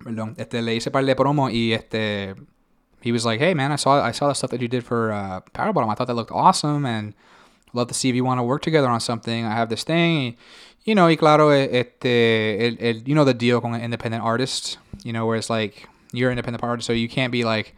[0.03, 2.35] Perdón, este, le hice un par de promo y este,
[3.01, 5.11] he was like, hey man, I saw, I saw the stuff that you did for
[5.11, 7.13] uh, Power Bottom, I thought that looked awesome and
[7.67, 9.83] I'd love to see if you want to work together on something, I have this
[9.83, 10.35] thing,
[10.85, 14.79] you know, y claro, eh, este, el, el, you know the deal con independent artists,
[15.03, 17.73] you know, where it's like, you're an independent artist, so you can't be like,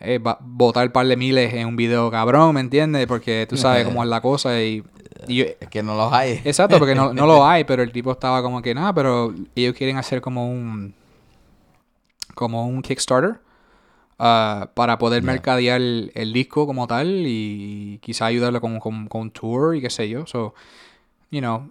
[0.00, 3.06] eh, botar par de miles en un video cabrón, ¿me entiendes?
[3.06, 4.82] Porque tú sabes cómo es la cosa y,
[5.26, 6.40] y yo- que no los hay.
[6.44, 9.74] exacto, porque no, no lo hay, pero el tipo estaba como que nada, pero ellos
[9.74, 10.94] quieren hacer como un
[12.34, 13.40] como un Kickstarter
[14.18, 15.32] ah, para poder Yeah.
[15.32, 19.90] mercadear el, el disco como tal y quizá ayudarlo con, con, con tour y qué
[19.90, 20.26] sé yo.
[20.26, 20.54] So,
[21.30, 21.68] you know,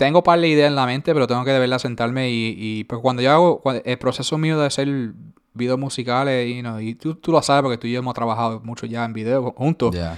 [0.00, 2.84] tengo par de ideas en la mente, pero tengo que de verdad sentarme y, y
[2.84, 5.12] porque cuando yo hago cuando- el proceso mío de hacer
[5.52, 8.60] videos musicales, you know, y tú, tú lo sabes porque tú y yo hemos trabajado
[8.64, 9.94] mucho ya en video juntos.
[9.94, 10.16] Yeah.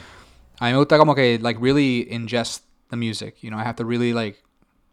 [0.60, 3.34] A mí me gusta como que, like, really ingest the music.
[3.42, 4.38] You know, I have to really, like,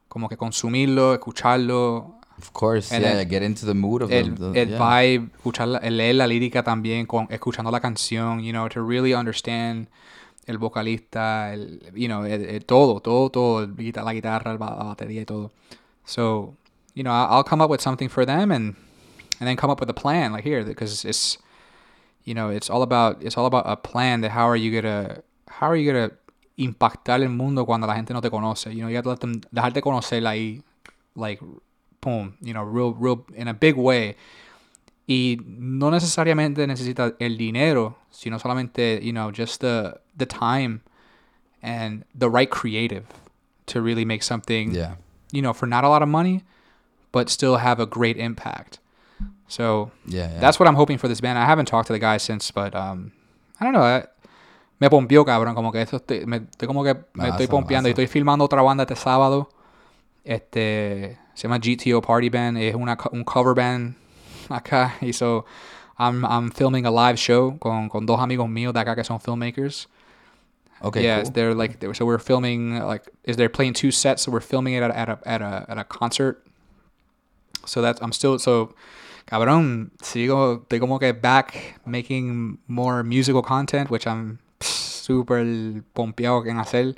[0.08, 4.52] como que consumirlo, escucharlo, Of course, And yeah, get into the mood of el, the,
[4.54, 4.78] the- el yeah.
[4.80, 9.88] vibe, escuchar leer la lírica también, con, escuchando la canción, you know, to really understand
[10.50, 15.26] el vocalista, el, you know, el- el todo, todo, todo, la guitarra, la, batería y
[15.26, 15.52] todo.
[16.06, 16.56] So,
[16.96, 18.76] you know, I'll come up with something for them and
[19.40, 21.38] and then come up with a plan like here because it's
[22.26, 25.22] you know, it's all about it's all about a plan that how are you gonna
[25.48, 26.12] how are you gonna
[26.58, 28.74] impactar el mundo cuando la gente no te conoce.
[28.74, 30.62] You know, you have to let them, dejarte conocer ahí,
[31.16, 31.42] like,
[32.02, 34.16] boom, you know, real, real, in a big way.
[35.08, 40.82] Y no necesariamente necesita el dinero, sino solamente, you know, just the, the time
[41.62, 43.06] and the right creative
[43.68, 44.96] to really make something, Yeah.
[45.32, 46.44] you know, for not a lot of money,
[47.12, 48.80] but still have a great impact.
[49.48, 50.30] So Yeah.
[50.32, 50.40] yeah.
[50.40, 51.38] that's what I'm hoping for this band.
[51.38, 53.12] I haven't talked to the guys since, but um,
[53.60, 53.84] I don't know.
[53.84, 54.06] I-
[54.80, 55.56] me pompió, cabrón.
[55.56, 57.90] Como que estoy, me, como que me estoy pompeando.
[57.90, 59.50] Y estoy filmando otra banda este sábado.
[60.24, 62.58] Este se llama GTO Party Band.
[62.58, 63.96] Es una, un cover band
[64.50, 64.94] acá.
[65.02, 65.46] Y so
[65.98, 69.20] I'm, I'm filming a live show con, con dos amigos míos de acá que son
[69.20, 69.90] filmmakers.
[70.82, 71.04] Okay.
[71.04, 71.32] yeah, cool.
[71.32, 74.74] they're like they're, so we're filming like is they're playing two sets, so we're filming
[74.76, 76.44] it at, at a at a at a concert.
[77.65, 78.74] So that's I'm still so
[79.28, 79.92] cabrón.
[80.02, 85.44] Sigo estoy como que back making more musical content, which I'm super
[85.94, 86.96] pompeado en hacer.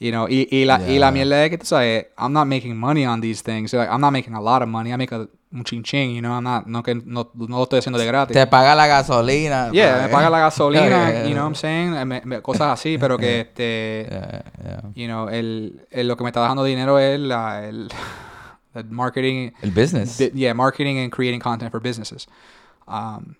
[0.00, 1.10] You know, y, y la y la Yeah.
[1.12, 3.72] mierda que tú sabes, I'm not making money on these things.
[3.72, 4.92] Like, I'm not making a lot of money.
[4.92, 6.32] I make a un chin chin, you know.
[6.34, 8.34] I'm not no que no, no lo estoy haciendo de gratis.
[8.34, 9.70] Te paga la gasolina.
[9.72, 11.92] Yeah, pa- me paga la gasolina, Yeah, you know what I'm saying?
[12.08, 14.80] Me- me- cosas así, pero que este, Yeah, yeah.
[14.94, 17.88] you know, el, el- lo que me está dando dinero es la, el,
[18.74, 20.18] el marketing, El business.
[20.34, 22.26] yeah, marketing and creating content for businesses.
[22.86, 23.36] Um,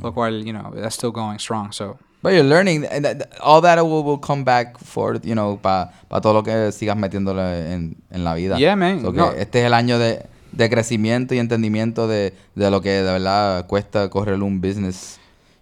[0.00, 1.72] lo cual, you know, that's still going strong.
[1.72, 5.56] So, But you're learning, and that, all that will, will come back for, you know,
[5.60, 8.58] para pa todo lo que sigas metiéndole en, en la vida.
[8.58, 9.00] Yeah, man.
[9.00, 9.30] So No.
[9.32, 13.66] Este es el año de, de crecimiento y entendimiento de, de lo que de verdad
[13.66, 15.18] cuesta correr un business,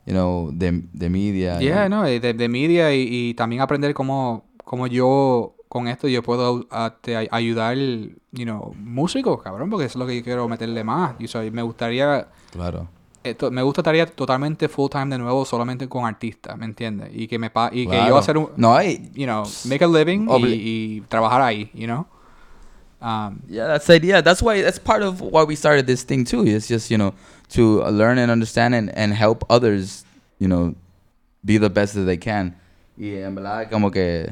[0.07, 1.59] you know, de, de media.
[1.61, 6.09] yeah, y- no, de, de media y, y también aprender cómo, cómo yo con esto
[6.09, 6.67] yo puedo
[7.03, 11.15] te ayudar, you know, músicos, cabrón, porque es lo que yo quiero meterle más.
[11.19, 12.89] Y so, me gustaría Claro.
[13.23, 17.11] esto, me gustaría totalmente full time de nuevo solamente con artistas, ¿me entiendes?
[17.13, 19.11] Y que me pa y que yo hacer un No, hay...
[19.15, 22.07] you know, make a living y, y trabajar ahí, you know?
[23.01, 24.23] Um, Yeah, that's the idea.
[24.23, 26.45] That's why that's part of why we started this thing too.
[26.45, 27.15] It's just you know
[27.51, 30.05] to learn and understand and, and help others,
[30.39, 30.75] you know,
[31.45, 32.55] be the best that they can.
[32.99, 34.29] Y en verdad como que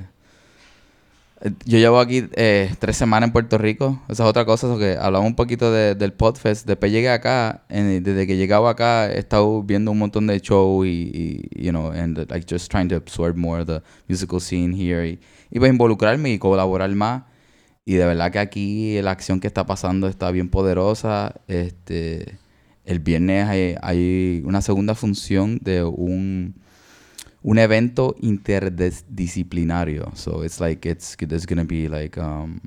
[1.40, 4.00] eh, yo llevo aquí eh, tres semanas en Puerto Rico.
[4.08, 4.76] Esa es otra cosa.
[4.78, 6.66] que hablamos un poquito de- del Podfest.
[6.66, 7.62] Después llegué acá.
[7.70, 11.10] y desde que llegaba acá he estado viendo un montón de shows y,
[11.54, 15.06] y, you know, and like just trying to absorb more of the musical scene here.
[15.06, 17.22] Y, y pues involucrarme y colaborar más.
[17.88, 21.36] Y de verdad que aquí la acción que está pasando está bien poderosa.
[21.46, 22.36] Este,
[22.84, 26.56] el viernes hay, una segunda función de un,
[27.44, 30.10] un evento interdisciplinario.
[30.16, 32.60] So it's like it's there's gonna be like um,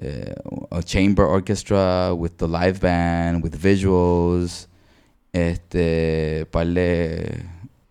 [0.00, 0.34] eh,
[0.70, 4.68] a chamber orchestra with the live band, with visuals,
[5.32, 7.44] este, par de,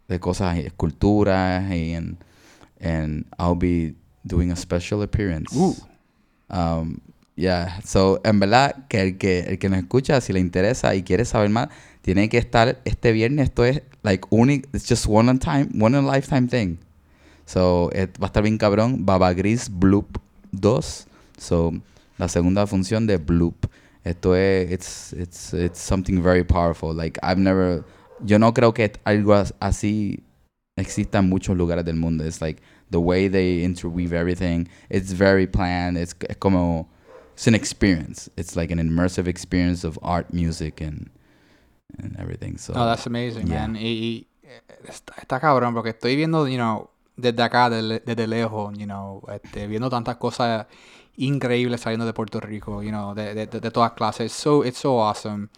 [0.07, 2.15] de cosas, esculturas, and,
[2.79, 5.53] and I'll be doing a special appearance.
[6.49, 6.99] Um,
[7.36, 11.03] yeah, so en verdad que el que el que nos escucha, si le interesa y
[11.03, 11.69] quiere saber más,
[12.01, 13.49] tiene que estar este viernes.
[13.49, 16.77] Esto es like unique, it's just one on time, one in a lifetime thing.
[17.45, 19.05] So it, va a estar bien cabrón.
[19.05, 20.17] Baba Gris Bloop
[20.51, 21.07] 2.
[21.38, 21.73] So
[22.17, 23.67] la segunda función de Bloop.
[24.03, 26.93] Esto es it's it's it's something very powerful.
[26.95, 27.83] Like I've never
[28.25, 30.23] yo no creo que algo as- así
[30.77, 32.25] exista en muchos lugares del mundo.
[32.25, 34.67] It's like the way they interweave everything.
[34.89, 35.97] It's very planned.
[35.97, 36.88] It's, como
[37.34, 38.30] it's an experience.
[38.38, 41.10] It's like an immersive experience of art, music, and
[42.00, 42.58] and everything.
[42.58, 43.67] So no, that's amazing, yeah.
[43.67, 43.76] man.
[43.76, 44.28] Y, y,
[44.88, 49.21] está, está cabrón porque estoy viendo, you know, desde acá, desde, desde lejos, you know,
[49.32, 50.67] este, viendo tantas cosas
[51.15, 54.32] increíbles saliendo de Puerto Rico, you know, de, de, de, de todas clases.
[54.32, 55.50] So, it's so awesome,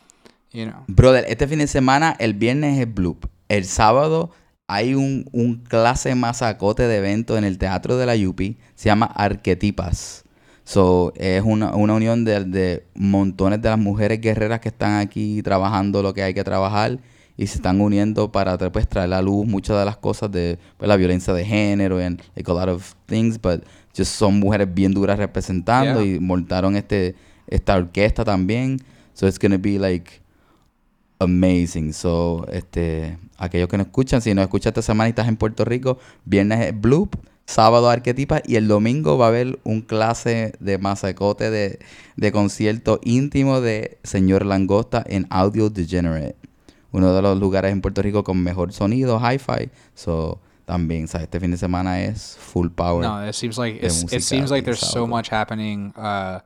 [0.51, 0.83] you know.
[0.87, 3.25] Brother, este fin de semana, el viernes es Bloop.
[3.49, 4.31] El sábado
[4.69, 8.55] hay un, un clase masacote de evento en el Teatro de la Yupi.
[8.75, 10.23] Se llama Arquetipas.
[10.63, 15.41] So, es una, una unión de, de montones de las mujeres guerreras que están aquí
[15.41, 16.99] trabajando lo que hay que trabajar
[17.35, 20.87] y se están uniendo para pues, traer a luz muchas de las cosas de pues,
[20.87, 23.63] la violencia de género and like a lot of things, but
[23.97, 26.15] just son mujeres bien duras representando Yeah.
[26.15, 27.15] y montaron este
[27.47, 28.79] esta orquesta también.
[29.15, 30.21] So it's gonna be like
[31.19, 31.93] amazing.
[31.93, 35.65] So, este, aquellos que nos escuchan, si nos escuchas esta semana y estás en Puerto
[35.65, 40.77] Rico, viernes es Bloop, sábado Arquetipa y el domingo va a haber un clase de
[40.77, 41.79] masacote de,
[42.15, 46.35] de concierto íntimo de Señor Langosta en Audio Degenerate.
[46.91, 49.69] Uno de los lugares en Puerto Rico con mejor sonido, hi-fi.
[49.93, 51.25] So, también, ¿sabes?
[51.25, 53.03] Este fin de semana es full power.
[53.03, 56.39] No, it seems like it seems like there's so much happening uh,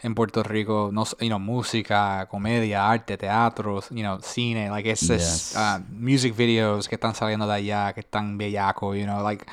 [0.00, 0.90] en Puerto Rico.
[0.92, 4.70] No, you know, música, comedia, arte, teatro, you know, cine.
[4.70, 5.54] Like it's Yes.
[5.56, 8.94] uh, music videos que están saliendo de allá, que están bellaco.
[8.94, 9.44] You know, like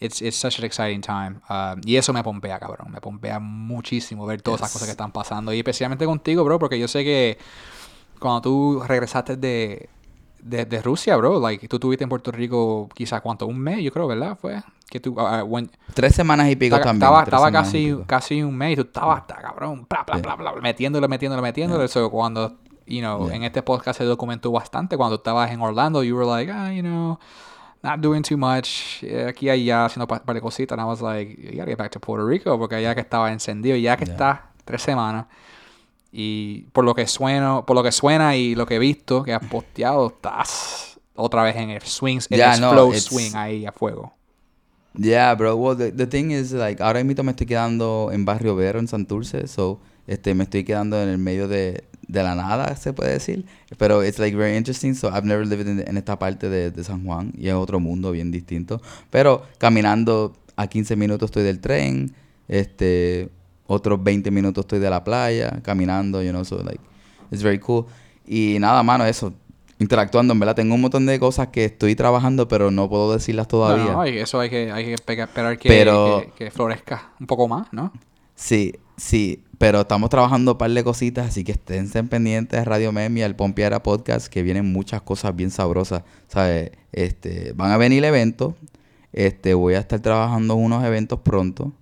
[0.00, 1.40] it's, it's such an exciting time.
[1.48, 2.90] Um, y eso me pompea, cabrón.
[2.90, 4.72] Me pompea muchísimo ver todas esas Yes.
[4.74, 5.52] cosas que están pasando.
[5.52, 7.38] Y especialmente contigo, bro, porque yo sé que
[8.18, 9.88] cuando tú regresaste de,
[10.44, 13.46] de, de Rusia, bro, like, tú estuviste en Puerto Rico quizás, ¿cuánto?
[13.46, 14.36] Un mes, yo creo, ¿verdad?
[14.38, 15.12] Fue que tú...
[15.12, 16.96] uh, uh, when- Tres semanas y pico también.
[16.96, 20.22] estaba, estaba casi, casi un mes y tú estabas hasta, cabrón, bla, bla, Sí.
[20.22, 21.88] bla, bla, metiéndole, metiéndole, metiéndole.
[21.88, 23.36] So, cuando, you know, Yeah.
[23.36, 24.96] en este podcast se documentó bastante.
[24.98, 27.18] Cuando estabas en Orlando, you were like, ah, you know,
[27.82, 29.02] not doing too much.
[29.02, 30.78] eh, Aquí allá haciendo un par de cositas.
[30.78, 32.58] And I was like, you gotta get back to Puerto Rico.
[32.58, 34.12] Porque ya que estaba encendido, ya que Yeah.
[34.14, 35.24] está tres semanas.
[36.16, 39.32] Y por lo que suena, por lo que suena y lo que he visto que
[39.32, 43.66] has posteado, estás otra vez en el swing, en Yeah, el no, flow swing ahí
[43.66, 44.14] a fuego.
[44.96, 45.56] Yeah, bro.
[45.56, 48.86] Well, the, the thing is, like, ahora mismo me estoy quedando en Barrio Vero, en
[48.86, 49.48] Santurce.
[49.48, 53.44] So, este, me estoy quedando en el medio de, de la nada, se puede decir.
[53.76, 54.94] Pero it's, like, very interesting.
[54.94, 57.32] So, I've never lived in, en esta parte de, de San Juan.
[57.36, 58.80] Y es otro mundo bien distinto.
[59.10, 62.14] Pero caminando a 15 minutos estoy del tren.
[62.46, 63.30] Este,
[63.66, 66.44] otros 20 minutos estoy de la playa, caminando, you know.
[66.44, 66.80] So, like,
[67.30, 67.86] it's very cool.
[68.26, 69.32] Y nada, mano, eso.
[69.78, 70.54] Interactuando, en verdad.
[70.54, 73.86] Tengo un montón de cosas que estoy trabajando, pero no puedo decirlas todavía.
[73.86, 77.26] No, no, y eso hay que, hay que esperar que, Pero- que, que florezca un
[77.26, 77.92] poco más, ¿no?
[78.36, 82.92] Sí, sí, pero estamos trabajando un par de cositas, así que esténse pendientes de Radio
[82.92, 86.72] Mem y al Pompeara Podcast, que vienen muchas cosas bien sabrosas, ¿sabes?
[86.92, 88.54] Este, van a venir eventos,
[89.12, 91.72] este, voy a estar trabajando unos eventos pronto,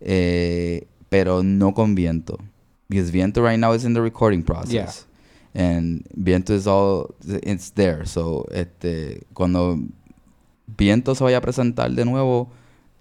[0.00, 2.38] eh, pero no con Viento,
[2.88, 5.06] because Viento right now is in the recording process.
[5.54, 9.78] And Viento is all, it's there, so, este, cuando
[10.66, 12.50] Viento se vaya a presentar de nuevo,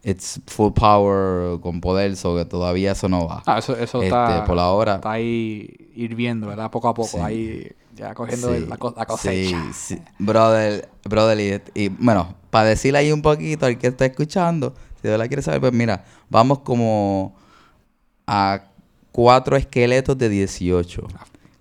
[0.04, 3.44] it's full power, con poder, so que todavía eso no va.
[3.46, 4.96] Ah, eso, eso Este, está, por ahora.
[4.96, 6.70] está ahí hirviendo, ¿verdad?
[6.72, 7.18] Poco a poco, Sí.
[7.20, 9.64] ahí ya cogiendo Sí, la, la cosecha.
[9.74, 10.02] Sí, sí.
[10.20, 15.02] Brother, brother, y, y, bueno, para decirle ahí un poquito al que está escuchando, si
[15.04, 17.36] de verdad quiere saber, pues mira, vamos como
[18.28, 18.66] a
[19.12, 21.08] cuatro esqueletos de 18.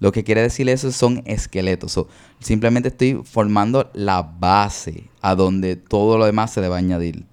[0.01, 1.93] Lo que quiere decir eso son esqueletos.
[1.93, 2.09] So,
[2.41, 7.25] simplemente estoy formando la base a donde todo lo demás se le va a añadir.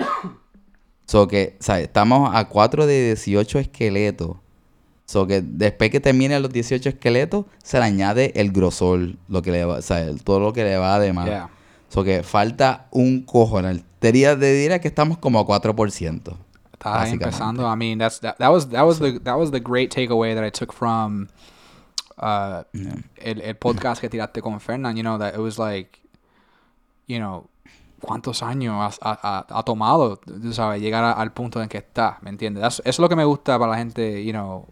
[1.06, 1.84] So que, ¿sabes?
[1.84, 4.38] Estamos a 4 de 18 esqueletos.
[5.06, 9.52] So que después que terminen los 18 esqueletos, se le añade el grosor, lo que
[9.52, 11.26] le va, o sea, el- todo lo que le va además.
[11.26, 11.50] Yeah.
[11.90, 13.84] So que falta un cojonal.
[14.00, 16.38] Te diría, te diría que estamos como a 4%.
[16.84, 17.26] Básicamente.
[17.26, 17.68] empezando.
[17.72, 20.44] I mean, that's that, that was that was the that was the great takeaway that
[20.44, 21.28] I took from
[22.18, 22.96] uh Yeah.
[23.18, 26.00] el, el podcast que tiraste con Fernand, you know, that it was like,
[27.08, 27.48] you know,
[28.02, 31.78] cuántos años has- ha, ha- ha tomado, tú sabes, llegar a- al punto en que
[31.80, 32.62] está, ¿me entiendes?
[32.64, 34.68] That's- eso es lo que me gusta para la gente, you know,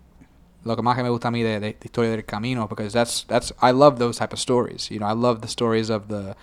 [0.63, 2.91] lo que más que me gusta a mí de, de, de historia del camino, because
[2.93, 6.07] that's that's I love those type of stories, you know, I love the stories of
[6.07, 6.35] the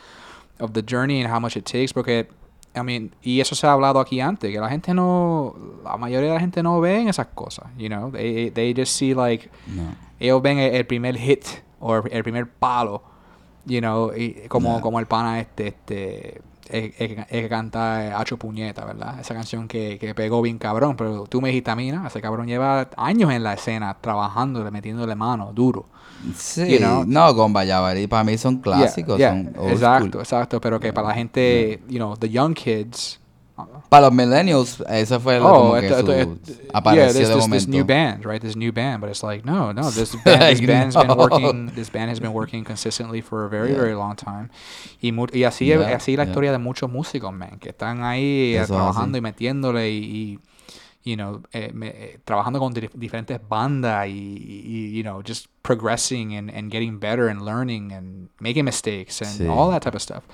[0.58, 2.28] of the journey and how much it takes, porque
[2.76, 6.28] I mean, y eso se ha hablado aquí antes, que la gente no, la mayoría
[6.28, 9.94] de la gente no ve esas cosas, you know, they, they just see like No.
[10.20, 11.44] ellos ven el, el primer hit
[11.80, 13.02] o el, primer palo,
[13.64, 18.36] you know, y como, como el pana este, este, el, el- el que canta Hacho
[18.38, 19.20] Puñeta, ¿verdad?
[19.20, 22.06] Esa canción que, que pegó bien cabrón, pero tú me dijiste a mí, ¿no?
[22.06, 25.86] Ese cabrón lleva años en la escena, trabajándole, metiéndole mano, duro.
[26.34, 27.04] Sí, You know?
[27.06, 29.18] no, con Vallavari para mí son Yeah, clásicos.
[29.18, 30.20] yeah, son old exacto, school.
[30.22, 33.20] exacto, pero que para la gente, you know, the young kids...
[33.88, 36.38] Para los millennials, ese fue lo- como que su,
[36.74, 37.54] apareció yeah, this, de this, momento.
[37.56, 38.42] this new band, right?
[38.42, 39.90] This new band, but it's like no, no.
[39.90, 41.04] This band, this band's no.
[41.04, 41.66] been working.
[41.74, 43.78] This band has been working consistently for a very, Yeah.
[43.78, 44.50] very long time.
[45.00, 48.56] Y, y así, Yeah, así la historia de muchos músicos, man, que están ahí eh,
[48.56, 49.18] Eso es trabajando así.
[49.18, 50.38] y metiéndole y,
[51.04, 55.22] y, you know, eh, me- eh, trabajando con dif- diferentes bandas y, y, you know,
[55.26, 59.46] just progressing and, and getting better and learning and making mistakes and Sí.
[59.48, 60.24] all that type of stuff.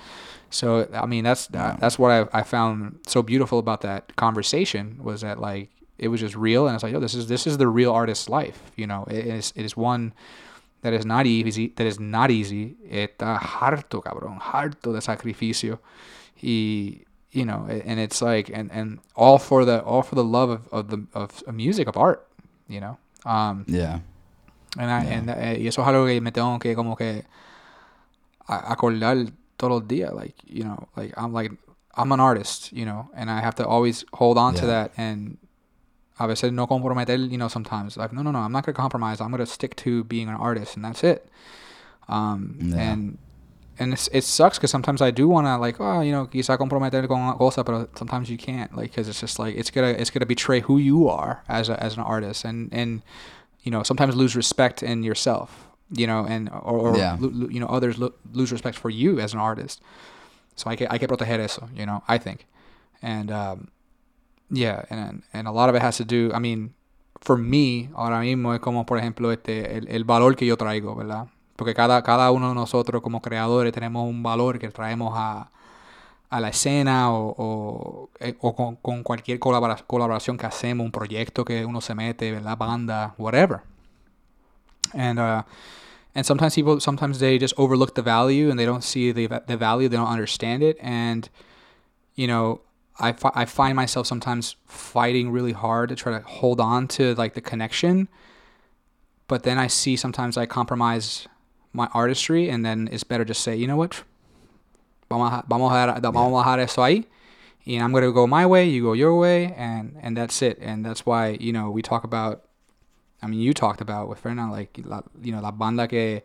[0.53, 4.99] So I mean, that's that, that's what I, I found so beautiful about that conversation
[5.01, 7.57] was that like it was just real, and it's like, oh, this is this is
[7.57, 8.59] the real artist's life.
[8.75, 10.13] You know, it is it is one
[10.81, 11.73] that is not easy.
[11.77, 12.75] That is not easy.
[12.91, 15.79] Está harto, cabrón, harto de sacrificio,
[16.43, 20.49] y you know, and it's like and and all for the all for the love
[20.51, 22.27] of, of the of music of art.
[22.67, 23.99] You know, um, Yeah.
[24.77, 25.17] and I, Yeah.
[25.17, 27.23] and, eh, y eso es algo que me tengo que como que
[28.47, 29.17] acordar
[29.61, 30.13] los días.
[30.13, 31.51] Like, you know, like I'm like,
[31.95, 35.37] I'm an artist, you know, and I have to always hold on to that and
[36.19, 38.81] a veces no comprometer, you know, sometimes like, no, no, no, I'm not going to
[38.81, 39.21] compromise.
[39.21, 41.27] I'm going to stick to being an artist and that's it.
[42.07, 42.91] Um, Yeah.
[42.91, 43.17] and,
[43.79, 46.57] and it's, it sucks because sometimes I do want to like, oh, you know, quizá
[46.57, 50.11] comprometer con cosa, but sometimes you can't, like, because it's just like it's gonna it's
[50.11, 53.01] gonna betray who you are as a, as an artist, and and
[53.63, 57.17] you know sometimes lose respect in yourself, you know, and or, or Yeah.
[57.19, 59.81] lo- lo- you know others lo- lose respect for you as an artist.
[60.55, 62.45] So hay que hay que proteger eso, you know, I think,
[63.01, 63.67] and um,
[64.53, 66.75] Yeah, and, and a lot of it has to do, I mean,
[67.21, 70.95] for me, ahora mismo es como, por ejemplo, este, el, el valor que yo traigo,
[70.95, 71.27] ¿verdad?
[71.55, 75.49] Porque cada, cada uno de nosotros como creadores tenemos un valor que traemos a,
[76.29, 80.91] a la escena o, o, eh, o con, con, cualquier colabora colaboración que hacemos, un
[80.91, 82.55] proyecto que uno se mete, ¿verdad?
[82.55, 83.61] Banda, whatever.
[84.93, 85.43] And, uh,
[86.15, 89.57] and sometimes people, sometimes they just overlook the value and they don't see the, the
[89.57, 90.77] value, they don't understand it.
[90.79, 91.27] And,
[92.15, 92.61] you know,
[92.99, 97.15] I, fi- I find myself sometimes fighting really hard to try to hold on to
[97.15, 98.07] like the connection.
[99.27, 101.27] But then i see sometimes i compromise
[101.71, 104.03] my artistry and then it's better just say you know what?
[105.09, 107.05] Vamos a, vamos a, vamos a dejar eso ahí.
[107.65, 110.59] And i'm going to go my way you go your way and and that's it.
[110.61, 112.43] And that's why you know we talk about
[113.23, 116.23] i mean you talked about with Fernand like la, you know la banda que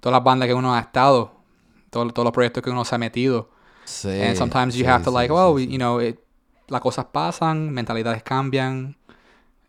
[0.00, 1.30] todas las bandas que uno ha estado
[1.90, 3.50] todos, todos los proyectos que uno se ha metido
[3.84, 6.18] Sí, and sometimes you sí, have to sí, like, well, you know, it,
[6.68, 8.96] las cosas pasan, mentalidades cambian,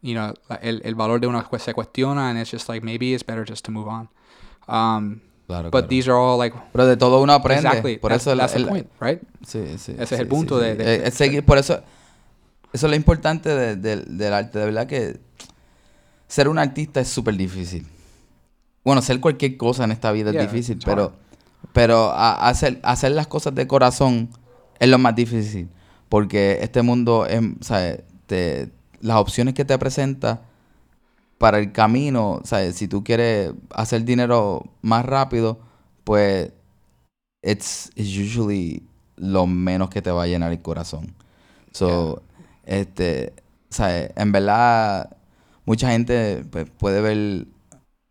[0.02, 3.24] you know, el, el valor de cu- se cuestiona, and it's just like maybe it's
[3.26, 4.10] better just to move on.
[4.68, 5.88] Um, Claro, but claro.
[5.88, 7.66] these are all like Pero de todo uno aprende.
[7.66, 9.22] exactly Por that's, eso el- that's the el- point, right?
[9.48, 9.94] Sí, sí.
[9.94, 10.78] Ese es sí, el punto sí, de- sí.
[10.78, 11.76] de- Eh, es seguir- por eso,
[12.74, 14.60] eso es lo importante de- de- del arte.
[14.60, 15.18] De verdad que
[16.30, 17.86] ser un artista es súper difícil.
[18.86, 21.12] Bueno, ser cualquier cosa en esta vida Yeah, es difícil, pero,
[21.74, 24.30] pero a- hacer, hacer las cosas de corazón
[24.80, 25.68] es lo más difícil.
[26.08, 28.72] Porque este mundo, es, o sea, te-
[29.02, 30.42] las opciones que te presenta
[31.38, 35.60] para el camino, sea, si tú quieres hacer dinero más rápido,
[36.04, 36.52] pues
[37.42, 38.84] it's, it's usually
[39.18, 41.14] lo menos que te va a llenar el corazón.
[41.72, 42.22] So,
[42.66, 43.34] este,
[43.70, 45.16] sea, en verdad,
[45.70, 47.46] mucha gente pues, puede ver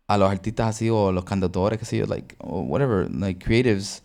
[0.07, 4.01] a los artistas así o los cantautores, qué sé yo, like, o whatever, like creatives,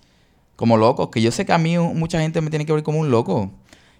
[0.57, 2.99] como locos, que yo sé que a mí mucha gente me tiene que ver como
[2.99, 3.53] un loco,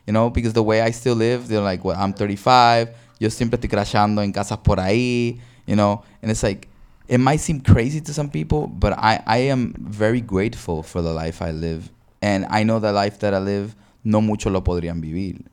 [0.09, 2.91] you know, because the way I still live, they're like, well, I'm 35,
[3.21, 5.39] yo siempre estoy crashando en casas por ahí,
[5.69, 6.67] you know, and it's like,
[7.07, 11.13] it might seem crazy to some people, but I, I am very grateful for the
[11.13, 11.93] life I live.
[12.21, 15.45] And I know the life that I live, no muchos lo podrían vivir.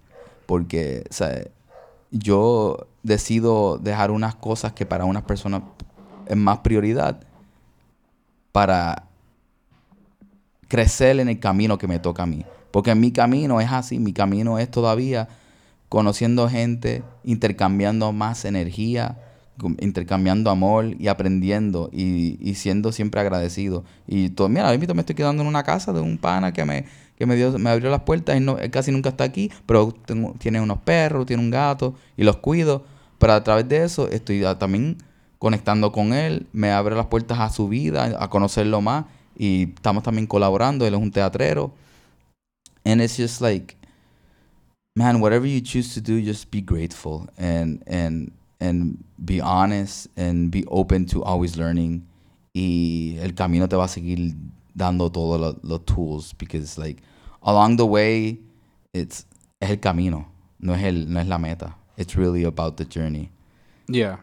[0.48, 1.52] Porque, o
[2.12, 5.64] yo decido dejar unas cosas que para unas personas
[6.28, 7.20] es más prioridad
[8.52, 9.08] para
[10.68, 12.46] crecer en el camino que me toca a mí.
[12.72, 15.28] Porque mi camino es así, mi camino es todavía
[15.90, 19.18] conociendo gente, intercambiando más energía,
[19.80, 23.84] intercambiando amor y aprendiendo y, y siendo siempre agradecido.
[24.08, 26.64] Y todo, mira, ahora mismo me estoy quedando en una casa de un pana que
[26.64, 26.86] me,
[27.18, 29.94] que me, dio, me abrió las puertas y no, él casi nunca está aquí, pero
[30.06, 32.86] tengo- tiene unos perros, tiene un gato y los cuido.
[33.22, 34.98] Pero a través de eso estoy ah, también
[35.38, 39.06] conectando con él, me abre las puertas a su vida, a conocerlo más
[39.38, 41.72] y estamos también colaborando, él es un teatrero.
[42.84, 43.78] And it's just like,
[44.96, 50.50] man, whatever you choose to do, just be grateful and and and be honest and
[50.50, 52.02] be open to always learning.
[52.56, 54.34] Y el camino te va a seguir
[54.74, 57.04] dando todos los, tools because like
[57.44, 58.40] along the way,
[58.94, 59.28] it's
[59.60, 60.26] es el camino,
[60.58, 61.78] no es el no es la meta.
[61.98, 63.30] It's really about the journey.
[63.88, 64.18] Yeah.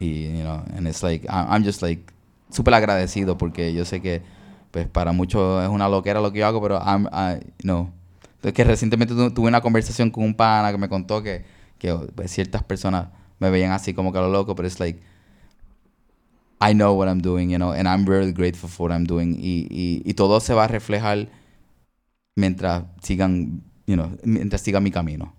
[0.00, 2.12] Y, you know, and it's like, I'm just like,
[2.50, 4.22] súper agradecido porque yo sé que,
[4.70, 7.90] pues, para muchos es una loquera lo que yo hago, pero I'm, I, you know,
[8.42, 11.44] es que recientemente tu- tuve una conversación con un pana que me contó que,
[11.78, 13.08] que pues, ciertas personas
[13.40, 15.00] me veían así como que a lo loco, pero es like,
[16.60, 19.34] I know what I'm doing, you know, and I'm really grateful for what I'm doing.
[19.38, 21.28] Y, y, y todo se va a reflejar
[22.36, 25.34] mientras sigan, you know, mientras siga mi camino.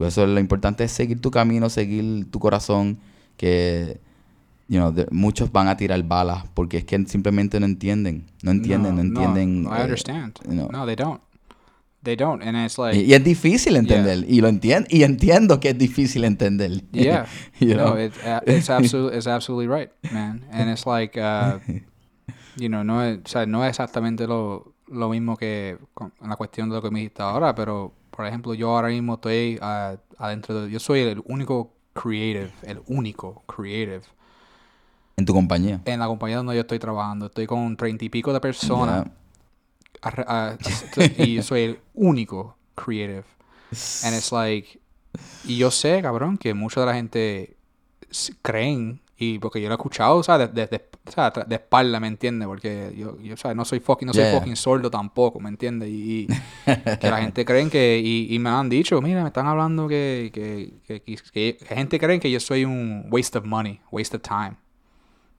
[0.00, 2.96] Por eso lo importante es seguir tu camino, seguir tu corazón,
[3.36, 4.00] que
[4.66, 8.50] you know, de- muchos van a tirar balas porque es que simplemente no entienden, no
[8.50, 9.64] entienden, no, entienden.
[9.64, 10.38] I eh, understand.
[10.46, 10.70] you know.
[10.72, 11.20] No, they don't.
[12.02, 12.42] They don't.
[12.42, 15.76] And it's like, y, y es difícil entender, y lo entiendo, y entiendo que es
[15.76, 16.82] difícil entender.
[16.92, 17.26] yeah.
[17.58, 17.98] you no, know?
[17.98, 20.46] it, uh, it's absolutely it's absolutely right, man.
[20.50, 21.58] And it's like, uh,
[22.56, 26.36] you know, no es, o sea, no es exactamente lo, lo mismo que con la
[26.36, 29.96] cuestión de lo que me dijiste ahora, pero por ejemplo, yo ahora mismo estoy uh,
[30.18, 34.02] adentro de, yo soy el único creative, el único creative
[35.16, 35.80] en tu compañía.
[35.86, 37.24] en la compañía donde yo estoy trabajando.
[37.24, 39.06] Estoy con treinta y pico de personas
[40.02, 40.54] ah,
[41.16, 43.24] y yo soy el único creative.
[44.04, 44.78] And it's like,
[45.44, 47.56] y yo sé, cabrón, que mucha de la gente
[48.42, 51.46] creen, y porque yo lo he escuchado, o sea, de, de, de- o sea, tra-
[51.46, 52.48] de espalda, ¿me entiendes?
[52.48, 54.40] Porque yo, yo, o sea, no soy fucking, no soy Yeah, yeah.
[54.40, 55.88] fucking sordo tampoco, ¿me entiendes?
[55.90, 56.26] Y, y
[57.00, 60.30] que la gente creen que, y, y me han dicho, mira, me están hablando que,
[60.32, 64.56] que, que- que gente creen que yo soy un waste of money, waste of time,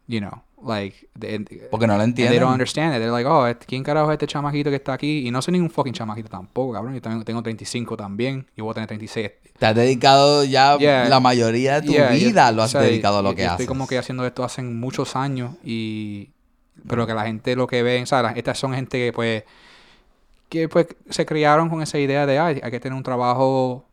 [0.08, 1.40] you know, like, they,
[1.70, 2.40] Porque no lo and they entienden.
[2.42, 3.00] don't understand it.
[3.00, 5.28] They're like, oh, este- ¿quién carajo es este chamaquito que está aquí?
[5.28, 6.94] Y no soy ningún fucking chamaquito tampoco, cabrón.
[6.94, 8.46] Yo también tengo 35 también.
[8.56, 9.32] Y voy a tener 36.
[9.60, 11.08] Te has dedicado ya Yeah.
[11.10, 13.36] la mayoría de tu Yeah, yo- vida, lo o has sea, dedicado a lo yo-
[13.36, 13.54] que yo haces.
[13.62, 16.30] Estoy como que haciendo esto hace muchos años y...
[16.88, 18.34] Pero que la gente lo que ve, ¿sabes?
[18.38, 19.44] Estas son gente que pues...
[20.50, 23.86] Que pues se criaron con esa idea de, ay, hay que tener un trabajo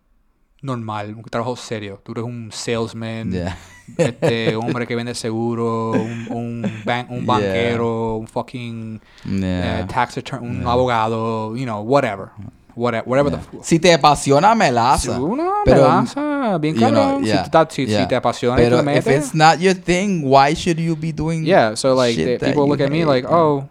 [0.62, 2.00] normal, un trabajo serio.
[2.04, 3.56] Tú eres un salesman, Yeah.
[3.96, 7.26] este, un hombre que vende seguro, un, un, ban- un Yeah.
[7.26, 9.80] banquero, un fucking Yeah.
[9.80, 12.30] eh, tax attorney, un abogado, you know, whatever.
[12.74, 13.64] Whatever, whatever the fuck.
[13.64, 15.16] Si te apasiona, melaza.
[15.16, 15.20] Si
[15.64, 19.34] Pero, melaza, bien you know, si, si, si te apasiona y Pero tú if it's
[19.34, 22.88] not your thing, why should you be doing Yeah, so like the- people look at
[22.90, 23.68] me like, oh,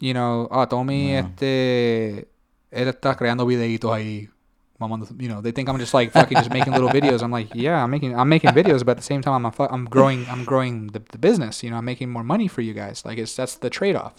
[0.00, 2.26] you know, ah, Tommy, este,
[2.72, 4.28] él está creando videitos ahí.
[4.80, 7.22] Mamando- You know, they think I'm just like fucking just making little videos.
[7.22, 9.52] I'm like, yeah, I'm making I'm making videos, but at the same time, I'm a
[9.52, 11.62] fu- I'm growing I'm growing the, the business.
[11.62, 13.04] You know, I'm making more money for you guys.
[13.04, 14.14] Like it's that's the trade off.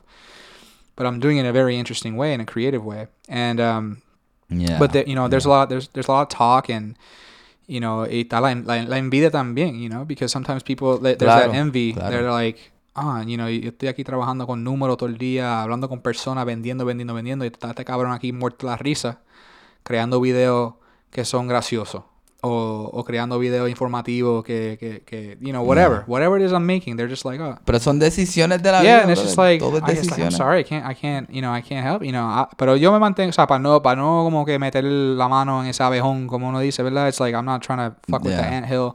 [0.95, 4.01] But I'm doing it in a very interesting way, in a creative way, and um,
[4.49, 4.78] Yeah.
[4.80, 6.95] but the, you know, there's a lot there's there's a lot of talk and
[7.68, 11.51] you know, está la, la, la envidia también, you know, because sometimes people there's Claro,
[11.51, 11.93] that envy.
[11.93, 12.10] claro.
[12.10, 15.88] They're like, ah, you know, yo estoy aquí trabajando con números todo el día, hablando
[15.88, 19.20] con personas, vendiendo, vendiendo, vendiendo, y está este cabrón aquí muerto la risa,
[19.90, 20.76] creando videos
[21.10, 22.04] que son graciosos.
[22.42, 26.04] O, o creando videos informativos que, que, que, you know, whatever.
[26.08, 29.00] Whatever it is I'm making, they're just like, oh, Pero son decisiones de la yeah,
[29.00, 29.02] vida.
[29.02, 30.38] and it's just like, Todo es I like, decisiones.
[30.38, 32.30] sorry, I can't, I can't, you know, I can't help, you know.
[32.30, 35.28] I- pero yo me mantengo, o sea, para no, para no como que meter la
[35.28, 37.08] mano en ese abejón, como uno dice, ¿verdad?
[37.10, 38.94] It's like, I'm not trying to fuck with the anthill.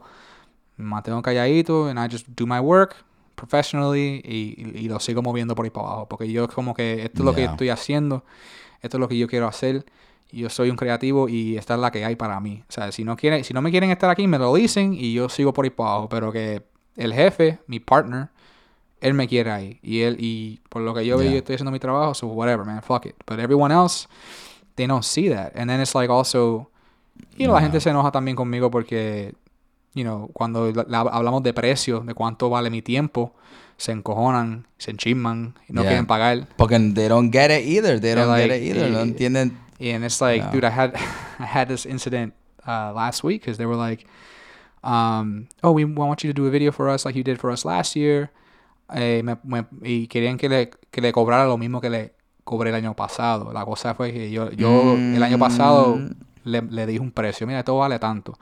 [0.77, 2.95] Me mantengo calladito, and I just do my work
[3.35, 6.07] professionally y, y, y lo sigo moviendo por ahí para abajo.
[6.09, 8.23] Porque yo como que esto es lo que estoy haciendo,
[8.81, 9.85] esto es lo que yo quiero hacer.
[10.31, 12.63] Y Yo soy un creativo y esta es la que hay para mí.
[12.67, 15.13] O sea, si no, quieren, si no me quieren estar aquí, me lo dicen y
[15.13, 16.09] yo sigo por ahí para abajo.
[16.09, 16.63] Pero que
[16.97, 18.29] el jefe, mi partner,
[19.01, 19.79] él me quiere ahí.
[19.83, 21.33] Y él, y por lo que yo veo, Yeah.
[21.33, 23.15] yo estoy haciendo mi trabajo, so whatever, man, fuck it.
[23.27, 24.07] But everyone else,
[24.75, 25.55] they don't see that.
[25.55, 26.69] And then it's like also,
[27.37, 27.61] you know, la Yeah.
[27.67, 29.35] gente se enoja también conmigo porque,
[29.93, 33.33] you know, cuando la- la- hablamos de precios, de cuánto vale mi tiempo,
[33.77, 35.89] se encojonan, se enchisman y no Yeah.
[35.91, 36.47] quieren pagar.
[36.57, 37.99] Porque they don't get it either.
[37.99, 38.89] They They're don't get like, it either.
[38.89, 39.57] No eh, entienden.
[39.79, 40.51] And it's like, Yeah.
[40.51, 40.95] dude, I had
[41.39, 42.33] I had this incident
[42.67, 44.05] uh, last week because they were like,
[44.83, 47.51] um, oh, we want you to do a video for us like you did for
[47.51, 48.29] us last year.
[48.93, 52.13] Eh, me- me- y querían que le, que le cobrara lo mismo que le
[52.43, 53.51] cobré el año pasado.
[53.51, 56.11] La cosa fue que yo, yo el año pasado Mm.
[56.43, 58.37] le, le dije un precio, mira, esto vale tanto.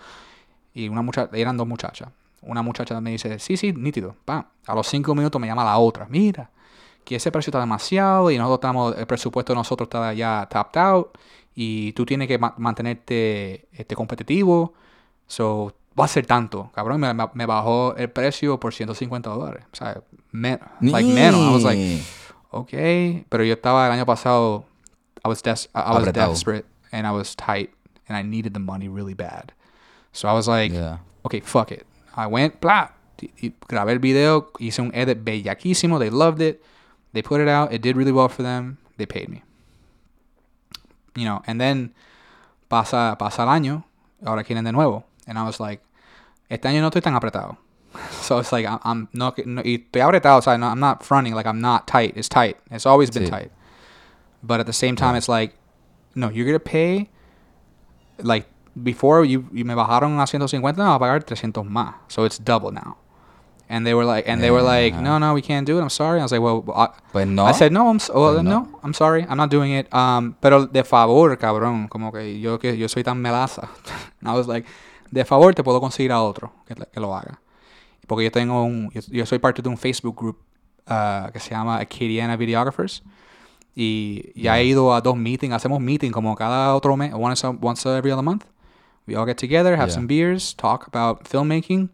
[0.74, 2.10] Y una muchacha, eran dos muchachas.
[2.42, 4.16] Una muchacha me dice, sí, sí, nítido.
[4.26, 4.44] Pam.
[4.68, 6.50] A los cinco minutos me llama la otra, mira,
[7.04, 10.80] que ese precio está demasiado y nosotros estamos, el presupuesto de nosotros está ya tapped
[10.82, 11.18] out
[11.56, 14.74] y tú tienes que ma- mantenerte este, competitivo.
[15.28, 16.72] So, va a ser tanto.
[16.74, 19.64] Cabrón, me, me- bajó el precio por 150 dólares.
[19.72, 20.02] O sea,
[20.32, 21.40] me- like menos.
[21.42, 22.04] I was like,
[22.52, 23.26] okay.
[23.30, 24.66] Pero yo estaba el año pasado,
[25.24, 26.30] I was, des- I was Apretado.
[26.32, 27.72] desperate and I was tight
[28.08, 29.52] and I needed the money really bad.
[30.12, 31.00] So I was like, Yeah.
[31.24, 31.86] okay, fuck it.
[32.16, 32.92] I went, blah,
[33.42, 36.62] y grabé el video, hice un edit bellaquísimo, they loved it,
[37.14, 39.44] they put it out, it did really well for them, they paid me.
[41.16, 41.94] You know, and then
[42.70, 43.84] pasa, pasa el año,
[44.26, 45.04] ahora quieren de nuevo.
[45.28, 45.82] And I was like,
[46.50, 47.58] este año no estoy tan apretado.
[48.24, 51.36] So it's like, I'm, I'm no, no, y estoy apretado, o sea, I'm not fronting,
[51.36, 52.58] like I'm not tight, it's tight.
[52.72, 53.30] It's always been Sí.
[53.30, 53.52] tight.
[54.42, 55.54] But at the same time, it's like,
[56.16, 57.10] no, you're gonna pay,
[58.20, 58.48] like,
[58.82, 61.94] before you, you me bajaron a 150, no, I'll pagar 300 más.
[62.08, 62.98] So it's double now.
[63.70, 65.82] And they were like, and they were like, no, no, we can't do it.
[65.82, 66.20] I'm sorry.
[66.20, 67.46] I was like, well, I, Pues no.
[67.46, 68.42] I said, no, I'm, s- well, no.
[68.44, 68.80] no.
[68.84, 69.26] I'm sorry.
[69.28, 69.88] I'm not doing it.
[69.94, 73.70] Um, pero de favor, cabrón, como que yo que yo soy tan melaza.
[74.22, 74.68] And I was like,
[75.12, 77.40] de favor te puedo conseguir a otro que, que lo haga.
[78.06, 80.38] Porque yo tengo un, yo, yo soy parte de un Facebook group
[80.90, 83.02] uh, que se llama Acadiana Videographers.
[83.76, 87.86] Y ya he ido a dos meetings, hacemos meeting como cada otro mes, once, once
[87.90, 88.44] every other month.
[89.08, 89.96] We all get together, have Yeah.
[89.96, 91.90] some beers, talk about filmmaking.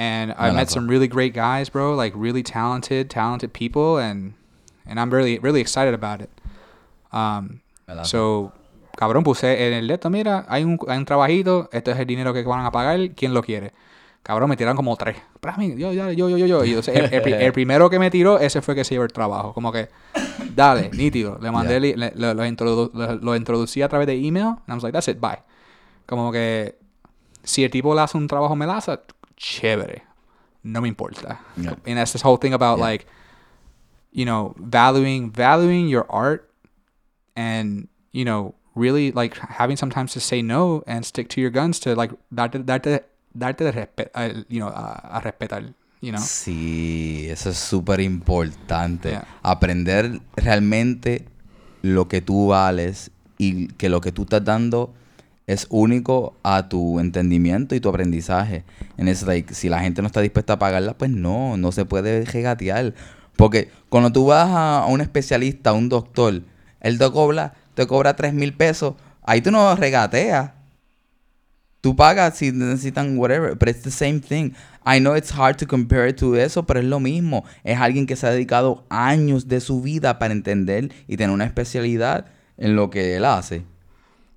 [0.00, 0.70] And I met Melaza.
[0.70, 3.98] some really great guys, bro, like really talented, talented people.
[3.98, 4.34] And,
[4.86, 6.30] and I'm really, really excited about it.
[7.10, 7.60] Um.
[8.04, 8.52] So,
[8.96, 12.32] cabrón, puse en el leto, mira, hay un, hay un trabajito, este es el dinero
[12.32, 13.72] que van a pagar, ¿quién lo quiere?
[14.22, 15.16] Cabrón, me tiraron como tres.
[15.76, 16.64] Yo, yo, yo, yo, yo.
[16.64, 19.12] Y entonces, el, el el primero que me tiró, ese fue que se llevó el
[19.12, 19.52] trabajo.
[19.54, 19.88] Como que,
[20.54, 21.38] dale, nítido.
[21.40, 21.94] Le mandé, Yeah.
[21.94, 24.92] el- le- lo, introdu- lo- lo introducí a través de email, and I was like,
[24.92, 25.38] that's it, bye.
[26.06, 26.76] Como que,
[27.42, 29.00] si el tipo le hace un trabajo melaza,
[29.38, 30.02] chévere.
[30.62, 31.40] No me importa.
[31.56, 31.76] Yeah.
[31.86, 32.84] And that's this whole thing about Yeah.
[32.90, 33.06] like,
[34.12, 36.50] you know, valuing valuing your art
[37.36, 41.78] and you know really like having sometimes to say no and stick to your guns
[41.80, 43.04] to like darte darte
[43.36, 45.62] darte de respe- uh, you know a, a respetar
[46.00, 46.20] you know?
[46.20, 49.10] Sí, eso es súper importante.
[49.10, 49.26] Yeah.
[49.42, 51.24] Aprender realmente
[51.82, 54.94] lo que tú vales y que lo que tú estás dando
[55.48, 58.64] es único a tu entendimiento y tu aprendizaje.
[58.98, 61.86] En es like, si la gente no está dispuesta a pagarla, pues no, no se
[61.86, 62.92] puede regatear.
[63.34, 66.42] Porque cuando tú vas a, un especialista, a un doctor,
[66.80, 70.52] él te cobra, te cobra 3 mil pesos, ahí tú no regateas.
[71.80, 74.50] Tú pagas si necesitan whatever, but it's the same thing.
[74.84, 77.44] I know it's hard to compare it to eso, pero es lo mismo.
[77.64, 81.46] Es alguien que se ha dedicado años de su vida para entender y tener una
[81.46, 82.26] especialidad
[82.58, 83.64] en lo que él hace.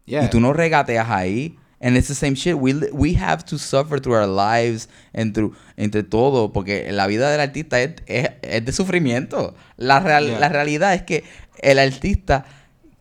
[0.05, 0.25] Yeah.
[0.25, 1.57] Y tú no regateas ahí.
[1.83, 2.55] And it's the same shit.
[2.55, 7.31] We, we have to suffer through our lives and through, entre todo, porque la vida
[7.31, 9.55] del artista es, es, es de sufrimiento.
[9.77, 10.39] La, real- Yeah.
[10.39, 11.23] la realidad es que
[11.63, 12.45] el artista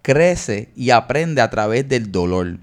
[0.01, 2.57] crece y aprende a través del dolor.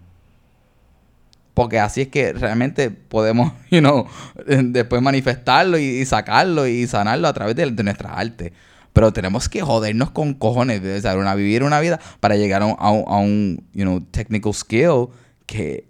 [1.54, 4.08] Porque así es que realmente podemos, you know,
[4.48, 8.54] después manifestarlo y, y sacarlo y sanarlo a través de, de nuestra arte.
[8.98, 12.66] Pero tenemos que jodernos con cojones, o sea, una, vivir una vida para llegar a
[12.66, 15.10] un, a un, a un, you know, technical skill
[15.45, 15.88] que,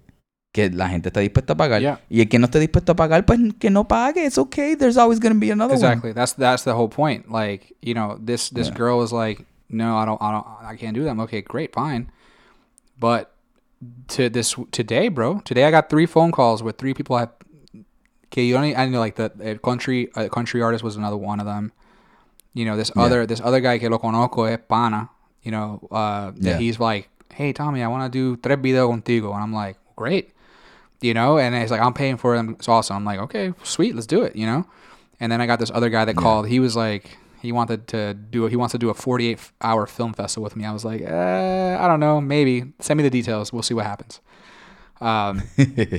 [0.52, 1.80] que la gente está dispuesta a pagar.
[1.80, 2.02] Yeah.
[2.10, 4.26] Y el que no esté dispuesto a pagar, pues que no pague.
[4.26, 4.76] It's okay.
[4.76, 6.12] There's always going to be another Exactly.
[6.12, 7.32] That's that's the whole point.
[7.32, 8.76] Like, you know, this this Yeah.
[8.76, 11.72] girl was like, "No, I don't I don't I can't do that." I'm okay, great,
[11.74, 12.12] fine.
[13.00, 13.32] But
[14.18, 17.30] to this today, bro, today I got three phone calls with three people I
[18.34, 21.40] Okay, you only I know like the, the country uh, country artist was another one
[21.40, 21.72] of them.
[22.58, 23.04] You know, this Yeah.
[23.06, 25.10] other this other guy que lo conozco es pana,
[25.44, 26.58] you know, uh that Yeah.
[26.64, 27.04] he's like,
[27.34, 30.34] "Hey, Tommy, I want to do tres videos contigo." And I'm like, "Great."
[31.00, 32.56] you know, and it's like I'm paying for them.
[32.58, 32.96] It's awesome.
[32.98, 34.66] I'm like, okay, sweet, let's do it, you know.
[35.20, 36.48] And then I got this other guy that called.
[36.48, 40.14] He was like, he wanted to do, he wants to do a 48 hour film
[40.14, 40.66] festival with me.
[40.66, 42.74] I was like, uh, I don't know, maybe.
[42.80, 43.54] Send me the details.
[43.54, 44.22] We'll see what happens.
[45.00, 45.44] Um,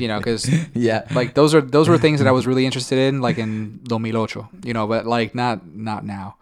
[0.02, 1.06] you know, because yeah.
[1.14, 4.66] like those are those were things that I was really interested in, like in 2008,
[4.66, 6.34] you know, but like not not now.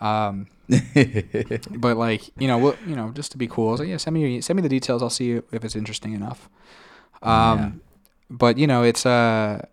[0.00, 0.46] Um,
[1.78, 3.96] but like you know, what you know, just to be cool, I was like, yeah,
[3.98, 5.02] send me send me the details.
[5.02, 6.48] I'll see if it's interesting enough.
[7.22, 7.70] Um, Yeah.
[8.30, 9.64] but you know, it's uh,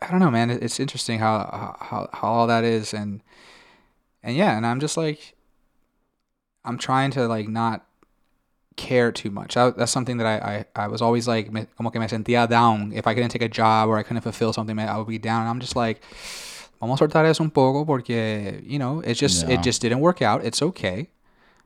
[0.00, 0.50] I don't know, man.
[0.50, 3.22] It's interesting how how how all that is, and
[4.22, 5.34] and yeah, and I'm just like,
[6.64, 7.84] I'm trying to like not
[8.76, 9.54] care too much.
[9.54, 11.46] That, that's something that I, I I was always like,
[11.76, 14.52] como que me sentía down if I couldn't take a job or I couldn't fulfill
[14.52, 15.42] something, I would be down.
[15.42, 16.00] And I'm just like,
[16.80, 19.54] vamos a soltar eso un poco porque you know, it just Yeah.
[19.54, 20.44] it just didn't work out.
[20.44, 21.08] It's okay.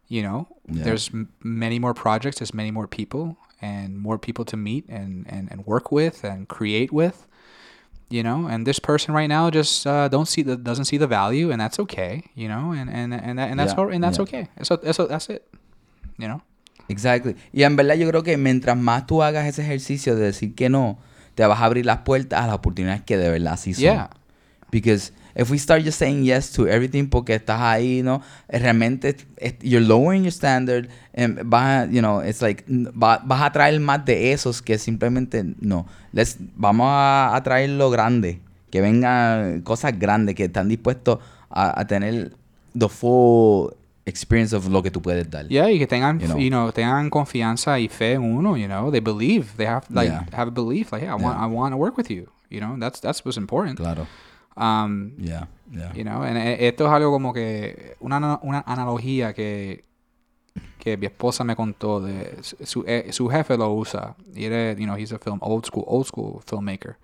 [0.08, 0.84] You know, Yeah.
[0.84, 1.10] there's
[1.42, 5.64] many more projects, there's many more people, and more people to meet and, and, and
[5.66, 7.26] work with and create with.
[8.12, 11.06] You know, and this person right now just uh, don't see the doesn't see the
[11.06, 12.24] value, and that's okay.
[12.34, 14.48] You know, and and and, that, and that's Yeah, and that's okay.
[14.58, 15.46] Eso, eso, that's it.
[16.18, 16.42] You know.
[16.88, 17.36] Exactly.
[17.52, 20.68] Y en verdad yo creo que mientras más tú hagas ese ejercicio de decir que
[20.68, 20.98] no,
[21.36, 23.82] te vas a abrir las puertas a las oportunidades que de verdad sí son.
[23.82, 24.10] Yeah.
[24.70, 28.22] Because if we start just saying yes to everything porque estás ahí, ¿no?
[28.48, 29.16] Realmente
[29.62, 33.78] you're lowering your standard and vas a, you know, it's like va- vas a traer
[33.80, 35.86] más de esos que simplemente no.
[36.12, 38.40] Let's, vamos a, a traer lo grande,
[38.70, 41.18] que vengan cosas grandes que están dispuestos
[41.50, 42.32] a, a tener
[42.78, 43.72] the full
[44.06, 45.46] experience of lo que tú puedes dar.
[45.48, 46.72] Yeah, y que tengan, You you know.
[46.72, 48.90] tengan confianza y fe en uno, you know.
[48.90, 49.46] They believe.
[49.56, 50.26] They have like Yeah.
[50.32, 51.38] have a belief like, yeah, I want.
[51.38, 52.26] I want to work with you.
[52.48, 53.76] You know, that's that's what's important.
[53.76, 54.06] Claro.
[54.60, 55.92] Um, Yeah, yeah.
[55.94, 59.84] you know, and eh, esto es algo como que una, una analogía que
[60.78, 64.84] que mi esposa me contó de su, eh, su jefe lo usa y él, you
[64.84, 66.96] know, he's a film old school old school filmmaker.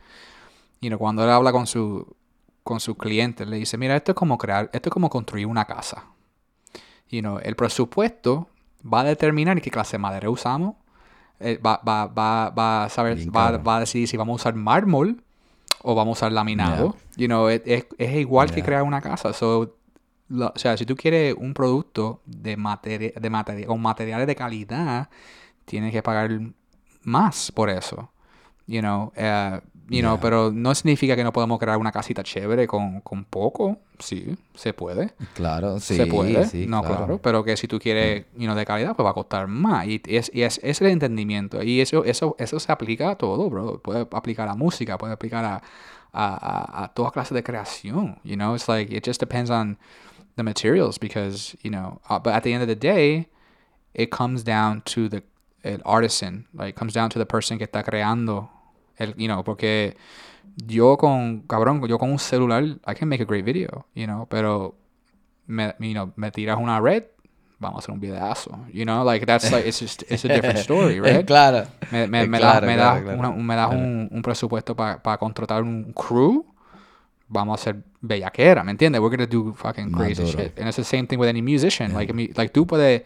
[0.80, 2.14] You know, cuando él habla con su
[2.62, 5.64] con su cliente le dice, "Mira, esto es como crear, esto es como construir una
[5.64, 6.04] casa."
[7.08, 8.48] You know, el presupuesto
[8.82, 10.74] va a determinar qué clase de madera usamos.
[11.38, 14.54] eh, va, va, va, va a saber, va, va a decidir si vamos a usar
[14.54, 15.22] mármol
[15.82, 16.96] o vamos a usar laminado.
[17.16, 19.32] You know, es, es- igual que crear una casa.
[19.32, 19.76] So,
[20.28, 24.34] lo- o sea, si tú quieres un producto de, materi de materi- con materiales de
[24.36, 25.08] calidad,
[25.64, 26.30] tienes que pagar
[27.02, 28.10] más por eso.
[28.66, 30.20] You know, eh, you know, Yeah.
[30.20, 33.78] pero no significa que no podemos crear una casita chévere con, con poco.
[33.98, 35.14] Sí, se puede.
[35.34, 35.96] Claro, sí.
[35.96, 36.46] se puede.
[36.46, 37.18] sí, no, claro.
[37.22, 39.86] Pero que si tú quieres, you know, de calidad, pues va a costar más.
[39.86, 41.62] Y es, y es, es el entendimiento.
[41.62, 43.80] Y eso, eso, eso se aplica a todo, bro.
[43.80, 45.62] Puede aplicar a música, puede aplicar a,
[46.12, 48.18] a, a, a toda clase de creación.
[48.24, 49.78] You know, it's like, it just depends on
[50.36, 53.28] the materials because, you know, uh, but at the end of the day,
[53.94, 55.22] it comes down to the
[55.64, 58.48] el artisan, like, it comes down to the person que está creando,
[58.96, 59.96] el, you know, porque
[60.66, 64.26] yo con, cabrón, yo con un celular, I can make a great video, you know,
[64.28, 64.74] pero
[65.46, 67.04] me, you know, me tiras una red,
[67.58, 70.58] vamos a hacer un videazo, you know, like, that's like, it's just, it's a different
[70.58, 71.26] story, right?
[71.26, 71.66] claro.
[71.90, 73.82] Me, me, me claro, das, me claro, das, claro, una- me das claro.
[73.82, 76.44] un, un presupuesto para contratar un crew,
[77.28, 79.00] vamos a hacer bellaquera, ¿me entiendes?
[79.00, 80.38] We're gonna do fucking crazy duro.
[80.38, 80.58] shit.
[80.58, 81.92] And it's the same thing with any musician.
[81.92, 83.02] Like, I mean, like tú puedes,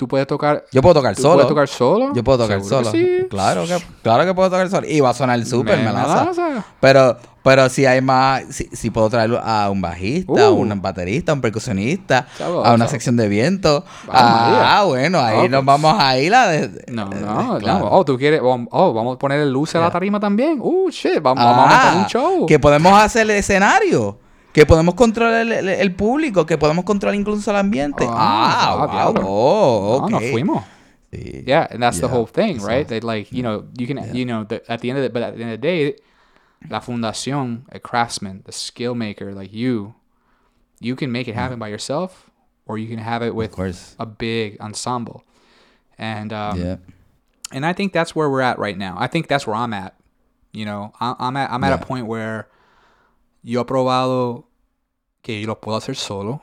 [0.00, 1.34] tú puedes tocar, Yo puedo tocar tú solo.
[1.34, 2.14] puedes tocar solo.
[2.14, 2.90] Yo puedo tocar solo.
[2.90, 3.26] que sí.
[3.28, 4.86] Claro que, claro que puedo tocar solo.
[4.88, 6.20] Y va a sonar súper Me- melaza.
[6.24, 6.64] melaza.
[6.80, 10.54] Pero, pero si hay más, si, si puedo traer a un bajista, a Uh.
[10.56, 12.90] un baterista, a un percusionista, Chavo, a una chavo.
[12.90, 13.84] sección de viento.
[14.08, 15.66] Ah, bueno, ahí Oh, nos pues.
[15.66, 17.88] vamos a ir a de- No, eh, no, claro.
[17.90, 20.58] Oh, tú quieres, oh, vamos a poner luces a la tarima también.
[20.62, 22.46] Uh, shit, vamos, vamos a montar Ah, un show.
[22.46, 24.18] Que podemos hacer el escenario.
[24.52, 28.04] Que podemos controlar el, el- el público, que podemos controlar incluso el ambiente.
[28.08, 28.90] Ah, Ah, ah, wow.
[28.92, 29.22] diablo.
[29.26, 30.64] Oh, No, nos fuimos.
[31.12, 31.44] Sí.
[31.46, 32.86] Yeah, and that's the whole thing, right?
[32.86, 35.22] That like, you know, you can, you know, the, at the end of the, but
[35.22, 35.96] at the end of the day,
[36.68, 39.94] la fundación, a craftsman, the skill maker, like you,
[40.80, 42.30] you can make it happen by yourself,
[42.66, 43.58] or you can have it with
[43.98, 45.24] a big ensemble.
[45.98, 46.76] And um, Yeah.
[47.52, 48.94] and I think that's where we're at right now.
[48.98, 49.94] I think that's where I'm at.
[50.52, 52.46] You know, I, I'm at I'm at a point where
[53.42, 54.48] yo he probado
[55.22, 56.42] que yo lo puedo hacer solo.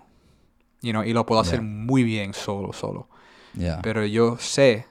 [0.82, 1.68] You know, y lo puedo hacer Yeah.
[1.68, 3.08] muy bien solo, solo.
[3.56, 3.82] Yeah.
[3.82, 4.86] Pero yo sé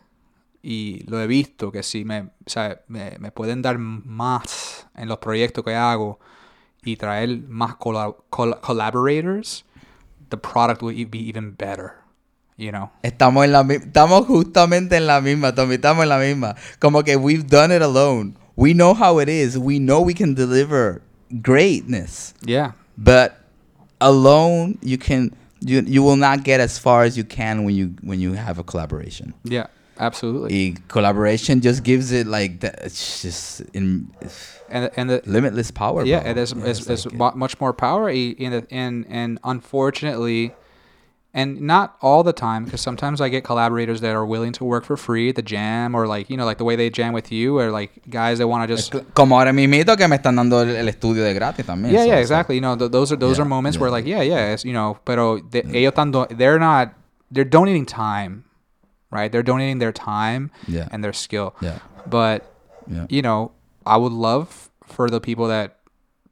[0.63, 5.09] y lo he visto que si me, o sea, me, me pueden dar más en
[5.09, 6.19] los proyectos que hago
[6.83, 9.65] y traer más cola- col- collaborators,
[10.29, 11.93] the product will be even better.
[12.57, 12.91] You know?
[13.03, 16.57] Estamos en la estamos justamente en la misma, Tommy, estamos en la misma.
[16.81, 18.35] Como que we've done it alone.
[18.57, 19.57] We know how it is.
[19.57, 21.03] We know we can deliver
[21.43, 22.35] greatness.
[22.45, 22.73] Yeah.
[22.99, 23.39] But
[24.01, 27.95] alone you can you you will not get as far as you can when you
[28.03, 29.35] when you have a collaboration.
[29.45, 29.67] Yeah.
[29.99, 30.55] Absolutely.
[30.55, 34.11] A collaboration just gives it like that it's just in
[34.69, 36.05] And and the, limitless power.
[36.05, 36.31] yeah, bro.
[36.33, 39.39] it is Yeah, it's, it's it's like mu- much more power in the, and and
[39.43, 40.53] unfortunately
[41.37, 44.85] and not all the time because sometimes I get collaborators that are willing to work
[44.85, 47.31] for free at the jam or like you know like the way they jam with
[47.31, 50.61] you or like guys that want to just Como ahora mismito que me están dando
[50.65, 51.93] el, estudio de gratis también.
[51.93, 54.07] yeah so yeah exactly you know th- those are those Yeah, are moments where like
[54.07, 56.95] yeah yeah it's, you know pero de, ellos están they're not
[57.31, 58.45] they're donating time
[59.13, 60.89] right they're donating their time Yeah.
[60.91, 61.79] and their skill Yeah.
[62.09, 62.43] but
[62.89, 63.07] Yeah.
[63.11, 63.51] you know,
[63.85, 65.77] I would love for the people that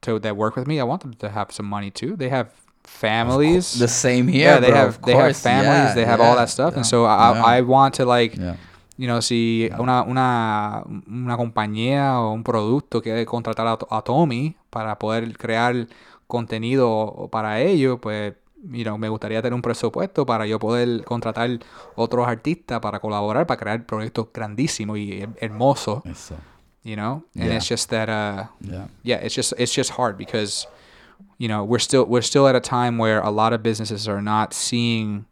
[0.01, 0.79] to that work with me.
[0.79, 2.15] I want them to have some money too.
[2.15, 2.47] They have
[2.87, 3.77] families.
[3.79, 4.53] The same here.
[4.55, 5.41] yeah, they bro, have they have course.
[5.41, 5.89] families.
[5.89, 7.57] Yeah, they have all yeah, that stuff, and yeah, so I.
[7.57, 8.35] I want to like
[8.97, 14.55] you know si una una una compañía o un producto quiere contratar a, a Tommy
[14.69, 15.87] para poder crear
[16.27, 18.33] contenido para ellos, pues
[18.71, 21.59] you know, me gustaría tener un presupuesto para yo poder contratar
[21.95, 26.35] otros artistas para colaborar para crear proyectos grandísimos y her- hermosos Eso.
[26.83, 28.87] you know and it's just that uh Yeah.
[29.03, 30.67] yeah it's just it's just hard because
[31.37, 34.21] you know we're still we're still at a time where a lot of businesses are
[34.21, 35.25] not seeing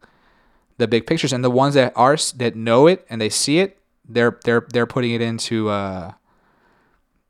[0.78, 3.78] the big pictures and the ones that are that know it and they see it
[4.08, 6.12] they're they're they're putting it into uh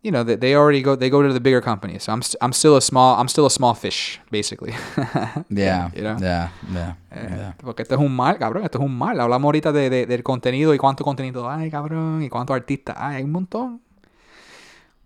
[0.01, 2.37] you know they, they already go they go to the bigger companies so i'm st-
[2.41, 4.73] i'm still a small i'm still a small fish basically
[5.49, 5.91] Yeah.
[5.95, 6.17] You know?
[6.19, 6.49] Yeah.
[6.73, 6.93] Yeah.
[7.11, 7.53] Eh, yeah.
[7.61, 8.63] Porque esto es un mal, cabrón.
[8.63, 9.19] Esto es un mal.
[9.19, 12.23] Hablamos ahorita de, de- del contenido y cuánto contenido hay, cabrón.
[12.23, 13.17] Y cuántos artistas hay.
[13.17, 13.81] Hay un montón.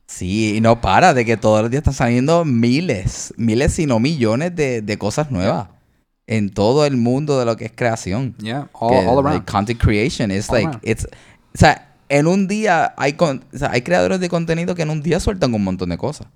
[0.08, 4.00] Sí, y no para de que todos los días están saliendo miles, miles si no
[4.00, 5.68] millones de, de cosas nuevas
[6.28, 8.36] en todo el mundo de lo que es creación.
[8.38, 9.34] Yeah, all, Que, all around.
[9.34, 10.80] like, content creation All like around.
[10.84, 14.84] it's o sea, en un día hay con, o sea, hay creadores de contenido que
[14.84, 16.28] en un día sueltan un montón de cosas.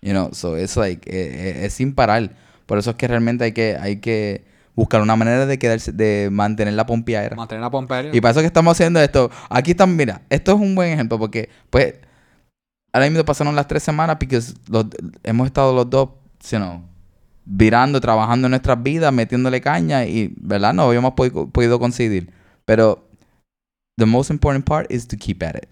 [0.00, 2.30] You know, so it's like eh, eh, es sin parar.
[2.66, 6.28] Por eso es que realmente hay que hay que buscar una manera de quedarse de
[6.32, 7.36] mantener la pompeadera.
[7.36, 8.10] Mantener la pompa aérea.
[8.14, 9.30] Y para eso que estamos haciendo esto.
[9.48, 11.94] Aquí estamos, mira, esto es un buen ejemplo porque, pues,
[12.94, 14.40] ahora mismo pasaron las tres semanas porque
[15.24, 16.10] hemos estado los dos,
[16.50, 16.80] you know,
[17.44, 20.72] virando, trabajando en nuestras vidas, metiéndole caña y, ¿verdad?
[20.72, 22.32] No habíamos podido, podido coincidir.
[22.64, 23.06] Pero,
[23.98, 25.68] the most important part is to keep at it.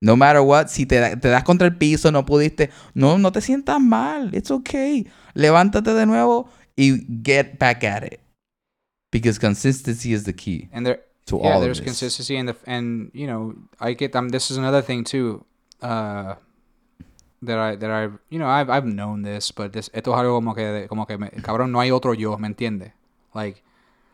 [0.00, 3.32] No matter what, si te, da- te das contra el piso, no pudiste, no, no
[3.32, 4.34] te sientas mal.
[4.34, 5.08] It's okay.
[5.34, 8.20] Levántate de nuevo y get back at it.
[9.10, 11.92] Because consistency is the key and there, to yeah, all there's of this.
[12.00, 15.44] consistency and the and you know I get um this is another thing too,
[15.84, 16.34] uh,
[17.44, 20.34] that I that I you know I've I've known this, but this esto es algo
[20.34, 22.92] como que como que me, cabrón no hay otro yo, ¿me entiendes?
[23.34, 23.62] Like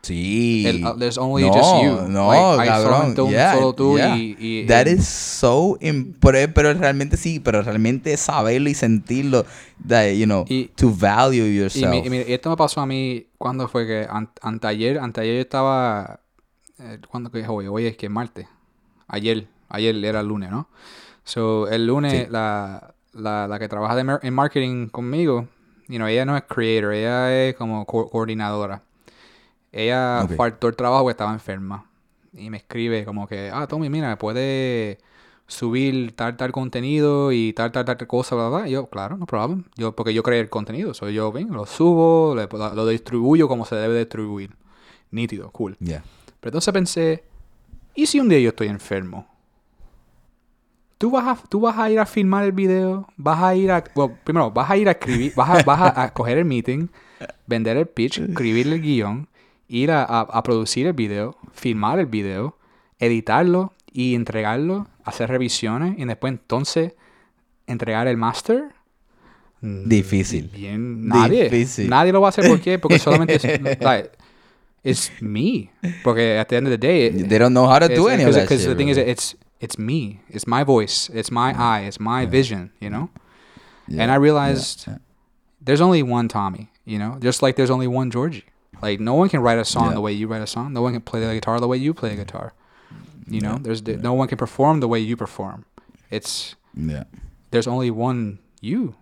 [0.02, 0.64] Sí.
[0.66, 2.08] el- uh, there's only no, just you.
[2.08, 3.14] No, like, cabrón.
[3.20, 4.16] un yeah, solo tú yeah.
[4.16, 9.44] y, y That and- is so im- pero, realmente sí, pero realmente saberlo y sentirlo
[9.86, 11.94] that you know Y- to value Y, yourself.
[12.06, 15.40] y mira, y esto me pasó a mí cuando fue que an- anteayer, anteayer yo
[15.42, 16.20] estaba
[16.78, 17.66] eh, ¿cuándo que es hoy?
[17.66, 18.46] Hoy es que es martes.
[19.06, 20.66] Ayer, ayer era el lunes, ¿no?
[21.24, 22.32] So, el lunes Sí.
[22.32, 25.46] la, la, la que trabaja de mar- en marketing conmigo,
[25.88, 28.82] you know, ella no es creator, ella es como co- coordinadora.
[29.72, 30.32] Ella Ok.
[30.36, 31.86] faltó el trabajo porque estaba enferma.
[32.32, 34.98] Y me escribe como que, ah, Tommy, mira, puede
[35.46, 38.68] subir tal, tal contenido y tal, tal, tal cosa, bla, bla.
[38.68, 39.64] Y yo, claro, no problem.
[39.76, 40.94] Yo, porque yo creé el contenido.
[40.94, 44.50] Soy yo, ven, lo subo, le- lo distribuyo como se debe distribuir.
[45.10, 45.76] Nítido, cool.
[45.80, 46.04] Yeah.
[46.40, 47.24] Pero entonces pensé,
[47.94, 49.26] ¿y si un día yo estoy enfermo?
[51.00, 53.82] ¿Tú vas, a, tú vas a ir a filmar el video, vas a ir a...
[53.94, 56.88] Bueno, primero, vas a ir a escribir, vas a, vas a, a coger el meeting,
[57.46, 59.26] vender el pitch, escribir el guion,
[59.66, 62.58] ir a, a- producir el video, filmar el video,
[62.98, 66.92] editarlo y entregarlo, hacer revisiones y después entonces
[67.66, 68.64] entregar el master.
[69.62, 70.50] Mm, Difícil.
[70.54, 71.44] Bien, nadie.
[71.44, 71.88] Difícil.
[71.88, 72.46] Nadie lo va a hacer.
[72.46, 72.78] ¿Por qué?
[72.78, 73.80] Porque solamente es...
[73.80, 74.10] like,
[74.84, 75.70] it's me.
[76.04, 77.06] Porque at the end of the day...
[77.06, 79.34] it- They don't know how to do any of that Because the thing is, it's
[79.60, 80.20] it's me.
[80.28, 81.10] It's my voice.
[81.12, 81.80] It's my eye.
[81.80, 82.72] It's my vision.
[82.80, 83.10] You know.
[83.88, 84.98] Yeah, And I realized yeah,
[85.60, 86.70] there's only one Tommy.
[86.84, 88.44] You know, just like there's only one Georgie.
[88.82, 89.94] Like no one can write a song Yeah.
[89.94, 90.72] the way you write a song.
[90.72, 92.52] No one can play the guitar the way you play a guitar.
[93.28, 93.96] You know, there's yeah.
[93.96, 95.64] no one can perform the way you perform.
[96.10, 97.04] It's yeah.
[97.52, 98.94] there's only one you,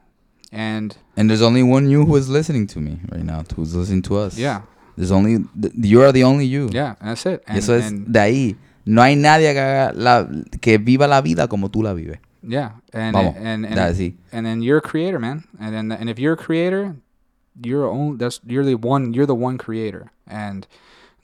[0.52, 4.02] and And there's only one you who is listening to me right now, who's listening
[4.02, 4.36] to us.
[4.36, 4.62] yeah,
[4.96, 6.68] There's only th- you are the only you.
[6.72, 7.42] yeah, that's it.
[7.46, 8.56] And, es and- de ahí.
[8.88, 10.26] No hay nadie que haga la,
[10.60, 12.18] que viva la vida como tú la vives.
[12.42, 14.14] yeah, and Vamos, and and, así.
[14.32, 15.44] and then you're a creator, man.
[15.60, 16.94] And then and if you're a creator,
[17.62, 20.66] you're only that's you're the one you're the one creator, and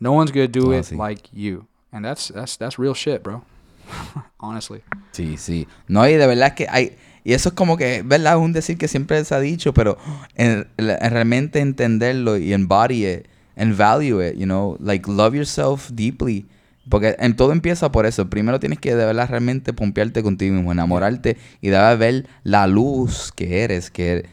[0.01, 0.97] no one's gonna do Ah, it sí.
[0.99, 1.67] like you.
[1.93, 3.43] And that's that's that's real shit, bro.
[4.41, 4.83] Honestly.
[5.12, 5.67] Sí, sí.
[5.89, 6.97] No, y de verdad es que hay...
[7.27, 8.35] Y eso es como que, ¿verdad?
[8.35, 9.97] Es un decir que siempre se ha dicho, pero
[10.35, 15.91] en, en realmente entenderlo y embody it and value it, you know, like love yourself
[15.95, 16.45] deeply.
[16.89, 18.28] Porque en todo empieza por eso.
[18.28, 23.32] Primero tienes que de verdad realmente pompearte contigo mismo, enamorarte y de ver la luz
[23.35, 24.26] que eres, que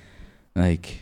[0.54, 1.02] like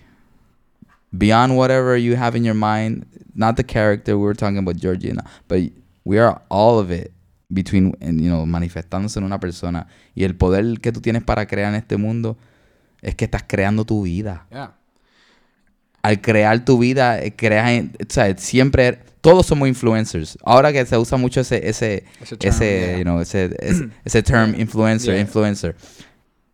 [1.12, 5.24] beyond whatever you have in your mind, not the character we were talking about Georgina,
[5.47, 5.60] but
[6.04, 7.12] we are all of it
[7.52, 11.74] between you know, manifestándose en una persona y el poder que tú tienes para crear
[11.74, 12.38] en este mundo
[13.02, 14.45] es que estás creando tu vida.
[16.02, 20.38] Al crear tu vida, eh, creas, o sea, siempre todos somos influencers.
[20.43, 22.97] Ahora que se usa mucho ese ese Ese term, ese, yeah.
[22.97, 25.22] you know, ese, ese, ese term influencer, Yeah.
[25.22, 25.76] influencer.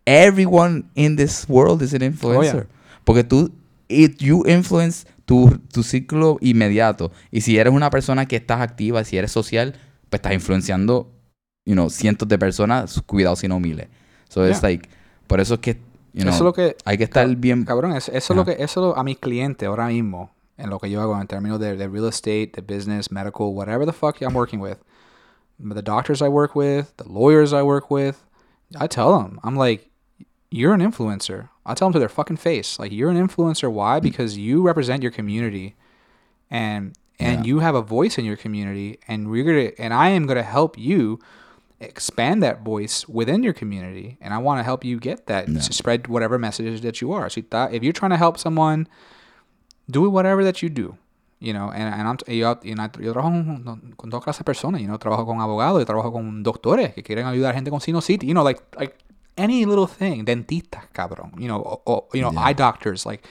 [0.06, 2.68] Everyone in this world is an influencer.
[3.04, 3.52] Porque tú,
[3.88, 7.12] it, you influence tu, tu círculo inmediato.
[7.32, 9.74] Y si eres una persona que estás activa, si eres social,
[10.10, 11.12] pues estás influenciando,
[11.66, 13.88] you know, cientos de personas, cuidado si no miles.
[14.30, 14.88] So it's like,
[15.28, 15.78] por eso es que,
[16.16, 17.66] you know, eso es lo que hay que estar bien...
[17.66, 20.80] Cabrón, eso, eso es lo que eso lo- a mis clientes ahora mismo, en lo
[20.80, 24.22] que yo hago en términos de, de real estate, de business, medical, whatever the fuck
[24.22, 24.78] I'm working with,
[25.60, 28.16] the doctors I work with, the lawyers I work with,
[28.80, 29.90] I tell them, I'm like,
[30.52, 31.50] you're an influencer.
[31.66, 33.70] I tell them to their fucking face, like you're an influencer.
[33.72, 34.00] Why?
[34.00, 34.04] Mm.
[34.04, 35.76] Because you represent your community,
[36.50, 37.44] and and Yeah.
[37.48, 40.78] you have a voice in your community, and we're gonna and I am gonna help
[40.78, 41.20] you
[41.88, 45.60] expand that voice within your community and i want to help you get that Yeah.
[45.62, 48.88] to spread whatever messages that you are si está- if you're trying to help someone
[49.88, 50.98] do whatever that you do
[51.40, 53.30] you know and, and I'm, y yo, y na- yo trabajo
[53.64, 56.94] con, con todas clases de personas you know trabajo con abogados yo trabajo con doctores
[56.94, 58.96] que quieren ayudar a gente con sinusitis you know like like
[59.38, 61.82] any little thing dentistas cabrón you know
[62.14, 62.46] you know Yeah.
[62.48, 63.22] eye doctors like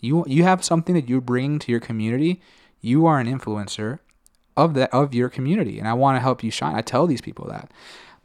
[0.00, 2.40] you you have something that you bring to your community
[2.82, 4.00] you are an influencer
[4.56, 6.76] of that of your community and I want to help you shine.
[6.76, 7.70] I tell these people that.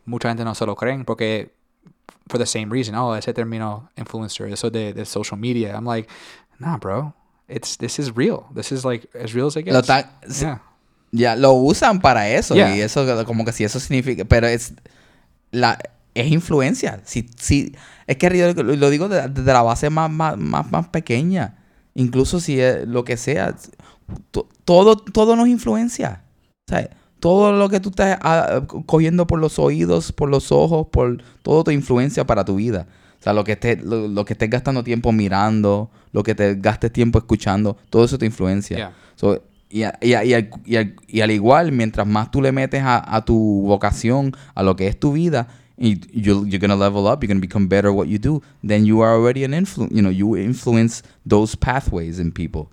[0.05, 1.51] Mucha gente no se lo creen porque
[2.27, 2.95] for the same reason.
[2.95, 5.75] Oh, ese término influencer, eso de, de social media.
[5.75, 6.09] I'm like,
[6.59, 7.13] nah, bro.
[7.47, 8.47] It's this is real.
[8.53, 9.89] This is like as real as it gets.
[9.89, 9.95] Lo
[10.41, 10.59] yeah.
[11.11, 12.53] Ya, lo usan para eso.
[12.53, 12.75] Yeah.
[12.75, 14.25] Y eso, como que si eso significa.
[14.25, 14.73] Pero es.
[15.51, 15.79] La,
[16.13, 17.01] es influencia.
[17.05, 17.75] Si, si,
[18.05, 21.57] es que yo lo, lo digo desde de la base más, más, más, más pequeña.
[21.95, 23.55] Incluso si es lo que sea.
[24.31, 26.23] To- todo, todo nos influencia.
[26.67, 26.89] O sea,
[27.19, 31.63] todo lo que tú estás ah, cogiendo por los oídos, por los ojos, por todo
[31.63, 32.87] te influencia para tu vida.
[33.19, 36.55] O sea, lo que estés, lo, lo que estés gastando tiempo mirando, lo que te
[36.55, 38.77] gastes tiempo escuchando, todo eso te influencia.
[38.77, 38.93] Yeah.
[39.15, 42.51] So, y, a- y, a- y al, al- y al igual, mientras más tú le
[42.53, 45.47] metes a, a tu vocación, a lo que es tu vida,
[45.77, 48.85] y you, you're gonna level up, you're gonna become better at what you do, then
[48.85, 52.69] you are already an influence, you know, you influence those pathways in people.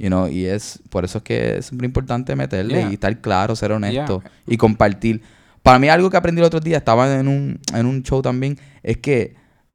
[0.00, 2.90] You know, y es por eso es que es muy importante meterle Yeah.
[2.90, 4.30] y estar claro, ser honesto Yeah.
[4.46, 5.20] y compartir.
[5.62, 8.58] Para mí algo que aprendí el otro día, estaba en un, en un show también,
[8.82, 9.34] es que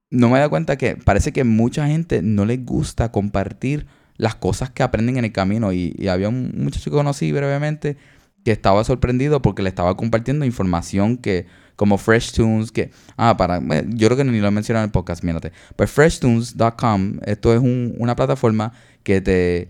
[0.09, 3.85] no me he dado cuenta que parece que mucha gente no les gusta compartir
[4.17, 5.71] las cosas que aprenden en el camino.
[5.73, 7.97] Y, y había un muchacho que conocí brevemente
[8.43, 11.45] que estaba sorprendido porque le estaba compartiendo información que,
[11.75, 14.87] como Fresh Tunes, que, ah, para, eh, yo creo que ni lo he mencionado en
[14.89, 15.51] el podcast, mírate.
[15.75, 18.71] Pues freshtunes.com, esto es un- una plataforma
[19.03, 19.69] que te,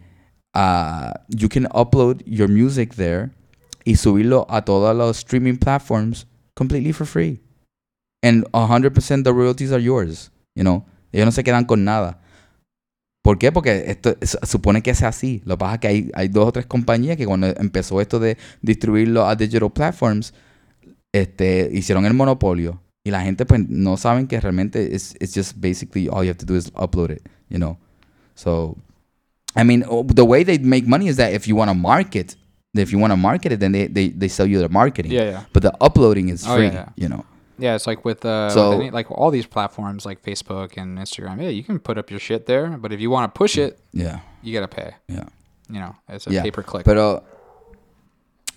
[0.55, 3.29] ah, you can upload your music there
[3.83, 6.25] y subirlo a todos los streaming platforms
[6.55, 7.39] completely for free.
[8.25, 10.83] and 100% the royalties are yours, you know.
[11.13, 12.19] Ellos no se quedan con nada.
[13.23, 13.51] ¿Por qué?
[13.51, 15.41] Porque esto supone que sea así.
[15.45, 18.19] Lo que pasa es que hay, hay dos o tres compañías que cuando empezó esto
[18.19, 20.33] de distribuirlo a digital platforms,
[21.13, 22.81] este, hicieron el monopolio.
[23.03, 26.39] Y la gente pues no saben que realmente it's, it's just basically all you have
[26.39, 27.77] to do is upload it, you know.
[28.33, 28.75] So,
[29.55, 32.35] I mean, oh, the way they make money is that if you want to market,
[32.73, 35.11] if you want to market it, then they, they, they sell you the marketing.
[35.11, 35.43] Yeah, yeah.
[35.53, 36.89] But the uploading is Oh, free, yeah, yeah.
[36.97, 37.23] you know.
[37.57, 40.97] Yeah, it's like with uh, So- with any, like all these platforms like Facebook and
[40.97, 41.41] Instagram.
[41.41, 43.79] Yeah, you can put up your shit there, but if you want to push it,
[43.93, 44.91] Yeah, you gotta pay.
[45.07, 45.23] yeah.
[45.69, 46.83] You know, it's a Yeah, pay per click.
[46.85, 47.23] Pero,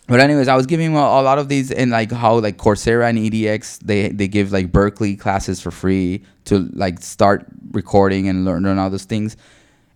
[0.09, 3.09] but anyways, I was giving a, a lot of these and like how like Coursera
[3.09, 8.45] and EDX they they give like Berkeley classes for free to like start recording and
[8.45, 9.37] learn, learn all those things.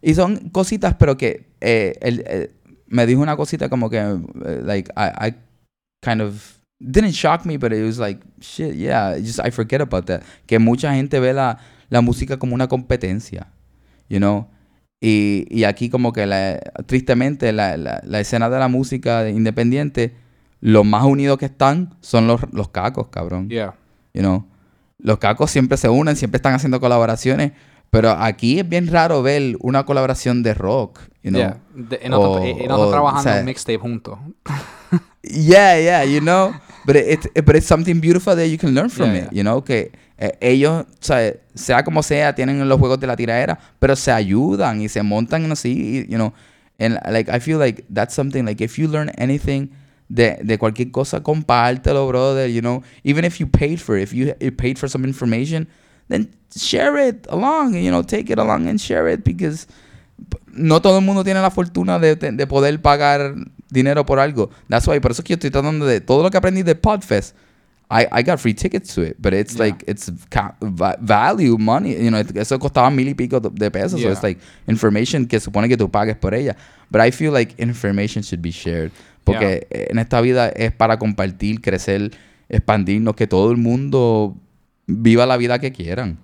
[0.02, 2.50] Y son cositas, pero que eh, él, eh,
[2.88, 5.34] me dijo una cosita como que eh, like I, I
[6.04, 10.06] kind of didn't shock me, but it was like shit, yeah, just I forget about
[10.06, 10.22] that.
[10.46, 13.46] Que mucha gente ve la, la música como una competencia,
[14.08, 14.48] you know.
[15.00, 20.14] Y, y aquí como que la- tristemente la, la, la escena de la música independiente,
[20.60, 23.48] los más unidos que están son los, los cacos, cabrón.
[23.48, 23.74] yeah,
[24.14, 24.46] You know?
[24.98, 27.52] Los cacos siempre se unen, siempre están haciendo colaboraciones,
[27.92, 31.40] pero aquí es bien raro ver una colaboración de rock, you know?
[31.42, 31.58] yeah.
[31.74, 34.18] De- y no, O- no está o, trabajando o sea, un mixtape juntos.
[35.22, 36.52] Yeah, yeah, you know.
[36.84, 39.38] But it, it- but it's something beautiful that you can learn from Yeah, it, yeah.
[39.38, 39.62] you know.
[39.62, 43.94] Que eh, ellos, o sea, sea como sea, tienen los juegos de la tiradera, pero
[43.94, 46.32] se ayudan y se montan así, you know.
[46.80, 49.68] And like I feel like that's something like if you learn anything
[50.08, 52.82] de, de cualquier cosa, compártelo, brother, you know.
[53.04, 55.68] Even if you paid for it, if you, you paid for some information,
[56.08, 59.66] then share it along, you know, take it along and share it because
[60.52, 63.34] no todo el mundo tiene la fortuna de, de- de poder pagar
[63.70, 64.50] dinero por algo.
[64.68, 66.74] That's why, por eso es que yo estoy tratando de todo lo que aprendí de
[66.74, 67.34] Podfest.
[67.90, 69.64] I, I got free tickets to it, but it's Yeah.
[69.66, 70.10] like it's
[71.00, 74.12] value money, you know, it- eso costaba mil y pico de- pesos, so Yeah.
[74.12, 76.56] it's like information que supone que tú pagues por ella.
[76.90, 78.92] But I feel like information should be shared,
[79.24, 82.12] porque en esta vida es para compartir, crecer,
[82.48, 84.36] expandirnos, que todo el mundo
[84.86, 86.18] viva la vida que quieran.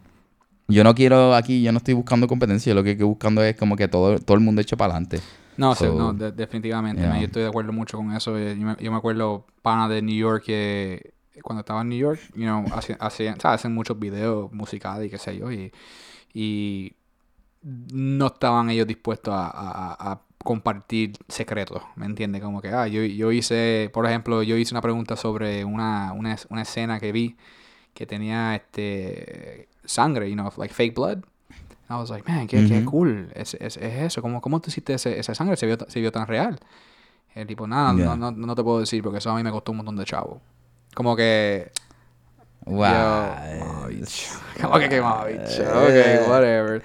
[0.69, 3.75] Yo no quiero aquí, yo no estoy buscando competencia, lo que estoy buscando es como
[3.77, 5.21] que todo, todo el mundo eche para adelante.
[5.57, 7.01] No, sí, So, no, de- definitivamente.
[7.03, 7.11] yeah.
[7.11, 8.37] man, Yo estoy de acuerdo mucho con eso.
[8.39, 11.99] eh, Yo me, yo me acuerdo, pana de New York, que cuando estaba en New
[11.99, 12.65] York, you know,
[13.01, 13.61] hacían, ¿sabes?
[13.61, 15.73] hacen muchos videos musicales y qué sé yo, y,
[16.35, 16.93] y
[17.63, 22.43] no estaban ellos dispuestos a, a- a compartir secretos, ¿me entiendes?
[22.43, 26.37] Como que, ah, yo, yo hice, por ejemplo, yo hice una pregunta sobre una, una,
[26.51, 27.37] una escena que vi
[27.99, 31.19] que tenía este sangre, you know, like fake blood.
[31.91, 32.91] I was like, man, qué, qué Ujú.
[32.93, 34.23] cool es, es, es eso.
[34.23, 35.57] ¿Cómo, ¿Cómo tú hiciste ese, esa sangre?
[35.57, 36.61] Se vio, se vio tan real.
[37.35, 38.15] El tipo, nada, Yeah.
[38.15, 40.05] no, no, no te puedo decir porque eso a mí me costó un montón de
[40.05, 40.41] chavo.
[40.95, 41.73] Como que...
[42.67, 43.91] Wow.
[43.91, 44.07] yo.
[44.63, 45.63] Como que qué mamabicho.
[45.63, 46.85] Ok, whatever.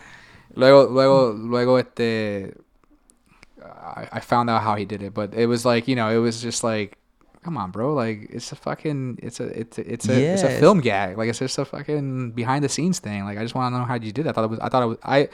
[0.55, 2.55] Luego, luego, luego, este...
[3.59, 6.17] I, I found out how he did it, but it was like, you know, it
[6.17, 6.97] was just like,
[7.43, 10.59] come on, bro, like it's a fucking, it's a, it's a, it's a, it's a
[10.59, 13.25] film gag, like it's just a fucking behind the scenes thing.
[13.25, 14.25] Like I just want to know how you did.
[14.25, 14.29] That.
[14.29, 15.29] I thought it was, I thought it was, I,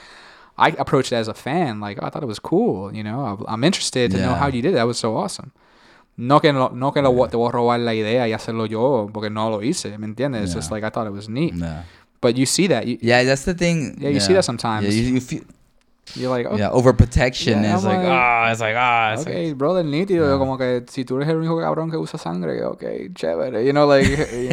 [0.58, 3.44] I approached it as a fan, like oh, I thought it was cool, you know.
[3.48, 4.76] I'm interested to know how you did it.
[4.76, 5.52] That was so awesome.
[6.18, 9.10] No que, no, no que lo, te voy a robar la idea y hacerlo yo
[9.14, 10.44] porque no lo hice, ¿me entiendes?
[10.44, 11.54] It's just like I thought it was neat.
[11.54, 11.84] Yeah.
[12.20, 13.96] But you see that, you, Yeah, that's the thing.
[14.02, 14.86] Yeah, you see that sometimes.
[14.86, 15.44] Yeah, you, you feel,
[16.16, 19.22] you're like, okay, yeah, overprotection Yeah, is I'm like, like, ah, it's like, ah, it's
[19.22, 20.30] Ok, like, brother, nítido.
[20.32, 20.38] Yeah.
[20.38, 23.66] Como que si tú eres el único cabrón que usa sangre, ok, chévere.
[23.66, 24.08] You know, like,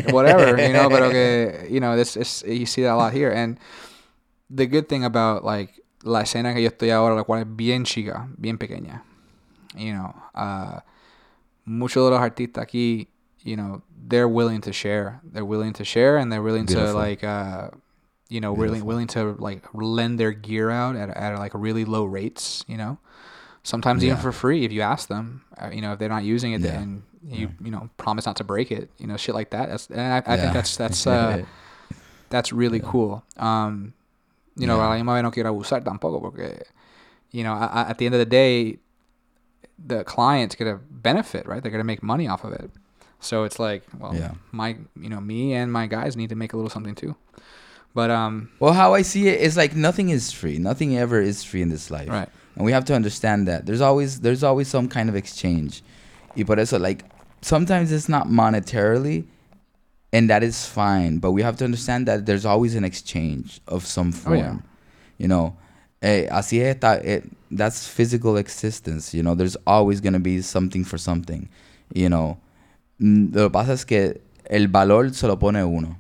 [0.13, 3.31] whatever, you know, but okay, you know, this is, you see that a lot here.
[3.31, 3.59] And
[4.51, 7.85] the good thing about, like, la escena que yo estoy ahora, la cual es bien
[7.85, 9.03] chica, bien pequeña,
[9.77, 10.81] you know, uh,
[11.65, 13.09] muchos de los artistas aquí,
[13.43, 15.21] you know, they're willing to share.
[15.25, 17.71] They're willing to share and they're willing to, like, uh,
[18.29, 18.89] you know, really Beautiful.
[18.89, 22.99] willing to, like, lend their gear out at, at, like, really low rates, you know?
[23.63, 26.53] sometimes even for free if you ask them uh, you know if they're not using
[26.53, 26.79] it Yeah.
[26.79, 29.89] and you you know promise not to break it you know shit like that that's
[29.91, 30.41] and i, I Yeah.
[30.41, 31.43] think that's that's uh
[32.31, 33.93] that's really cool um
[34.55, 34.87] you know Yeah.
[34.87, 36.63] a la misma vez no quiero abusar tampoco porque
[37.33, 38.79] you know I, I- at the end of the day
[39.85, 42.71] the client's gonna benefit right they're gonna make money off of it
[43.19, 44.31] so it's like well Yeah.
[44.53, 47.17] my you know me and my guys need to make a little something too
[47.97, 50.59] but um Well, how I see it is like nothing is free.
[50.59, 52.09] Nothing ever is free in this life.
[52.09, 53.65] right And we have to understand that.
[53.67, 55.83] There's always there's always some kind of exchange.
[56.37, 57.01] Y por eso like
[57.43, 59.25] sometimes it's not monetarily
[60.13, 63.85] and that is fine, but we have to understand that there's always an exchange of
[63.85, 64.37] some Oh, form.
[64.39, 64.57] yeah.
[65.19, 65.57] You know,
[66.03, 67.21] eh, así está, eh,
[67.51, 71.49] that's physical existence, you know, there's always going to be something for something,
[71.95, 72.37] you know.
[72.99, 75.97] Lo que pasa es que el valor se lo pone uno.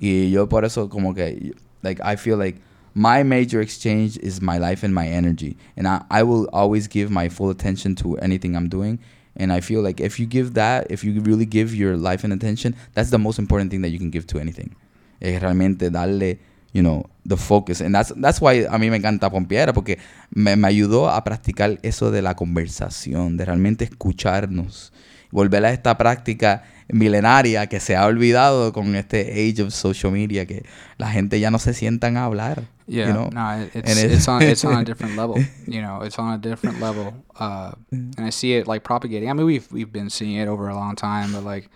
[0.00, 2.60] Y yo por eso como que, like, I feel like
[2.94, 5.56] my major exchange is my life and my energy.
[5.76, 8.98] And I, I will always give my full attention to anything I'm doing.
[9.36, 12.32] And I feel like if you give that, if you really give your life and
[12.32, 14.76] attention, that's the most important thing that you can give to anything.
[15.20, 16.38] Es realmente darle,
[16.72, 17.80] you know, the focus.
[17.80, 19.98] And that's, that's why a mí me encanta Pompiera, porque
[20.30, 24.92] me, me ayudó a practicar eso de la conversación, de realmente escucharnos.
[25.32, 30.46] Volver a esta práctica milenaria que se ha olvidado con este age of social media,
[30.46, 30.64] que
[30.98, 32.64] la gente ya no se sientan a hablar.
[32.86, 33.30] Yeah, you know?
[33.32, 35.36] no, it- it's And it's on it's on a different level.
[35.66, 37.14] You know, it's on a different level.
[37.38, 39.30] Uh, and I see it like propagating.
[39.30, 41.70] I mean, we've we've been seeing it over a long time, but like,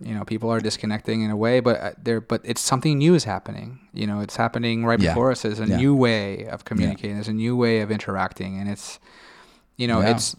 [0.00, 1.60] you know, people are disconnecting in a way.
[1.60, 3.80] But uh, there, but it's something new is happening.
[3.92, 5.10] You know, it's happening right Yeah.
[5.10, 5.42] before us.
[5.42, 5.76] There's a Yeah.
[5.76, 7.16] new way of communicating.
[7.16, 8.98] There's a new way of interacting, and it's,
[9.76, 10.10] you know, Yeah.
[10.10, 10.36] it's.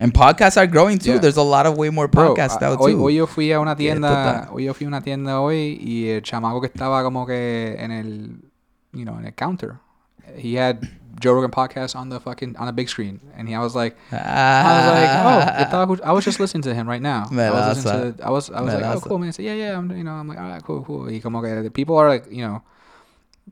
[0.00, 1.12] And podcasts are growing too.
[1.12, 1.18] Yeah.
[1.18, 3.00] There's a lot of way more podcasts ah, now hoy, too.
[3.00, 4.54] hoy yo fui a una tienda, total.
[4.54, 7.90] hoy yo fui a una tienda hoy y el chamaco que estaba como que en
[7.90, 8.36] el,
[8.92, 9.78] you know, en el counter,
[10.36, 10.80] he had
[11.20, 13.96] Joe Rogan podcast on the fucking on a big screen, and he, I was like,
[14.10, 17.28] I was like, oh, estaba escuch- I was just listening to him right now.
[17.30, 19.32] I was listening to, I was, I was like, oh, cool, man.
[19.32, 21.06] So yeah, yeah, I'm, you know, I'm like, all right, cool, cool.
[21.06, 22.62] Y como que the people are like, you know,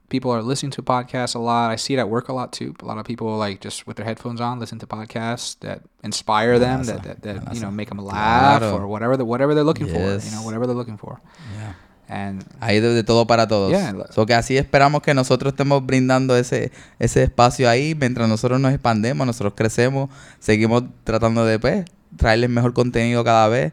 [0.08, 1.70] people are listening to podcasts a lot.
[1.70, 2.74] I see it at work a lot too.
[2.82, 6.58] A lot of people like just with their headphones on, listen to podcasts that inspire
[6.58, 8.78] them, that that, that you know make them laugh Claro.
[8.78, 9.98] or whatever the, whatever they're looking for.
[9.98, 11.20] You know, whatever they're looking for.
[11.58, 11.74] Yeah.
[12.08, 13.70] And Hay de, de todo para todos.
[13.70, 18.58] Yeah, So que así esperamos que nosotros estemos brindando ese, ese espacio ahí mientras nosotros
[18.60, 20.10] nos expandemos, nosotros crecemos,
[20.40, 21.84] seguimos tratando de pues,
[22.16, 23.72] traerles mejor contenido cada vez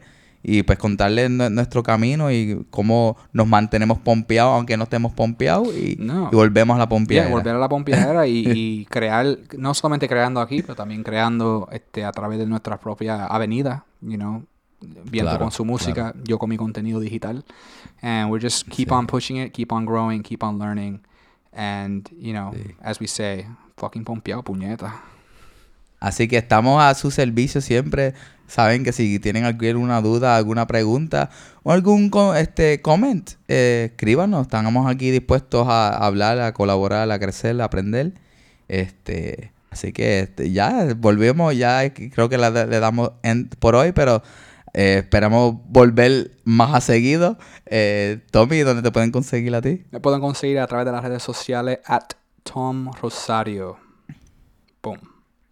[0.50, 5.76] y pues contarles nue- nuestro camino y cómo nos mantenemos pompeados aunque no estemos pompeados
[5.76, 6.30] y, No.
[6.32, 7.28] y volvemos a la pompeadera.
[7.28, 8.46] yeah, volver a la pompeadera y,
[8.82, 9.26] y crear,
[9.58, 14.16] no solamente creando aquí, pero también creando este a través de nuestra propia avenida, you
[14.16, 14.46] know,
[14.80, 17.44] viendo Claro, con su música, yo con mi contenido digital.
[18.02, 18.94] And we're just keep Sí.
[18.94, 21.02] on pushing it, keep on growing, keep on learning.
[21.52, 22.76] And, you know, Sí.
[22.82, 25.02] as we say, fucking pompeado, puñeta.
[26.00, 28.14] Así que estamos a su servicio siempre.
[28.48, 31.30] Saben que si tienen alguna duda, alguna pregunta
[31.64, 34.44] o algún este comment, eh, escríbanos.
[34.44, 38.14] Estamos aquí dispuestos a hablar, a colaborar, a crecer, a aprender.
[38.70, 44.24] Este, así que este, ya volvemos, ya creo que le damos end por hoy, pero
[44.74, 47.38] eh, esperamos volver más a seguido.
[47.66, 49.84] Eh, Tommy, ¿dónde te pueden conseguir a ti?
[49.92, 52.92] Me pueden conseguir a través de las redes sociales at Tom.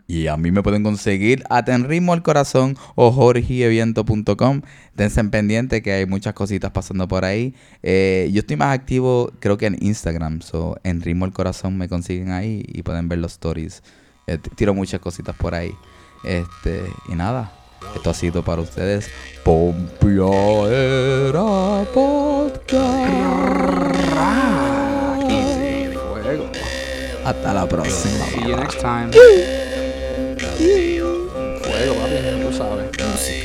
[0.08, 4.62] Y a mí me pueden conseguir a Tenrismo al Corazón o jorgieviento.com.
[4.96, 7.56] Tense pendiente que hay muchas cositas pasando por ahí.
[7.82, 10.42] Eh, yo estoy más activo, creo que en Instagram.
[10.42, 13.82] So, en Ritmo al Corazón me consiguen ahí y pueden ver los stories.
[14.28, 15.72] Eh, tiro muchas cositas por ahí.
[16.24, 17.52] Este, y nada,
[17.96, 19.10] esto ha sido para ustedes.
[19.44, 20.32] Pompeadera
[21.94, 23.56] Podcast.
[27.26, 28.26] Hasta la próxima.
[28.26, 29.10] See you next time.
[30.58, 33.45] Fuego, papi, tú sabes.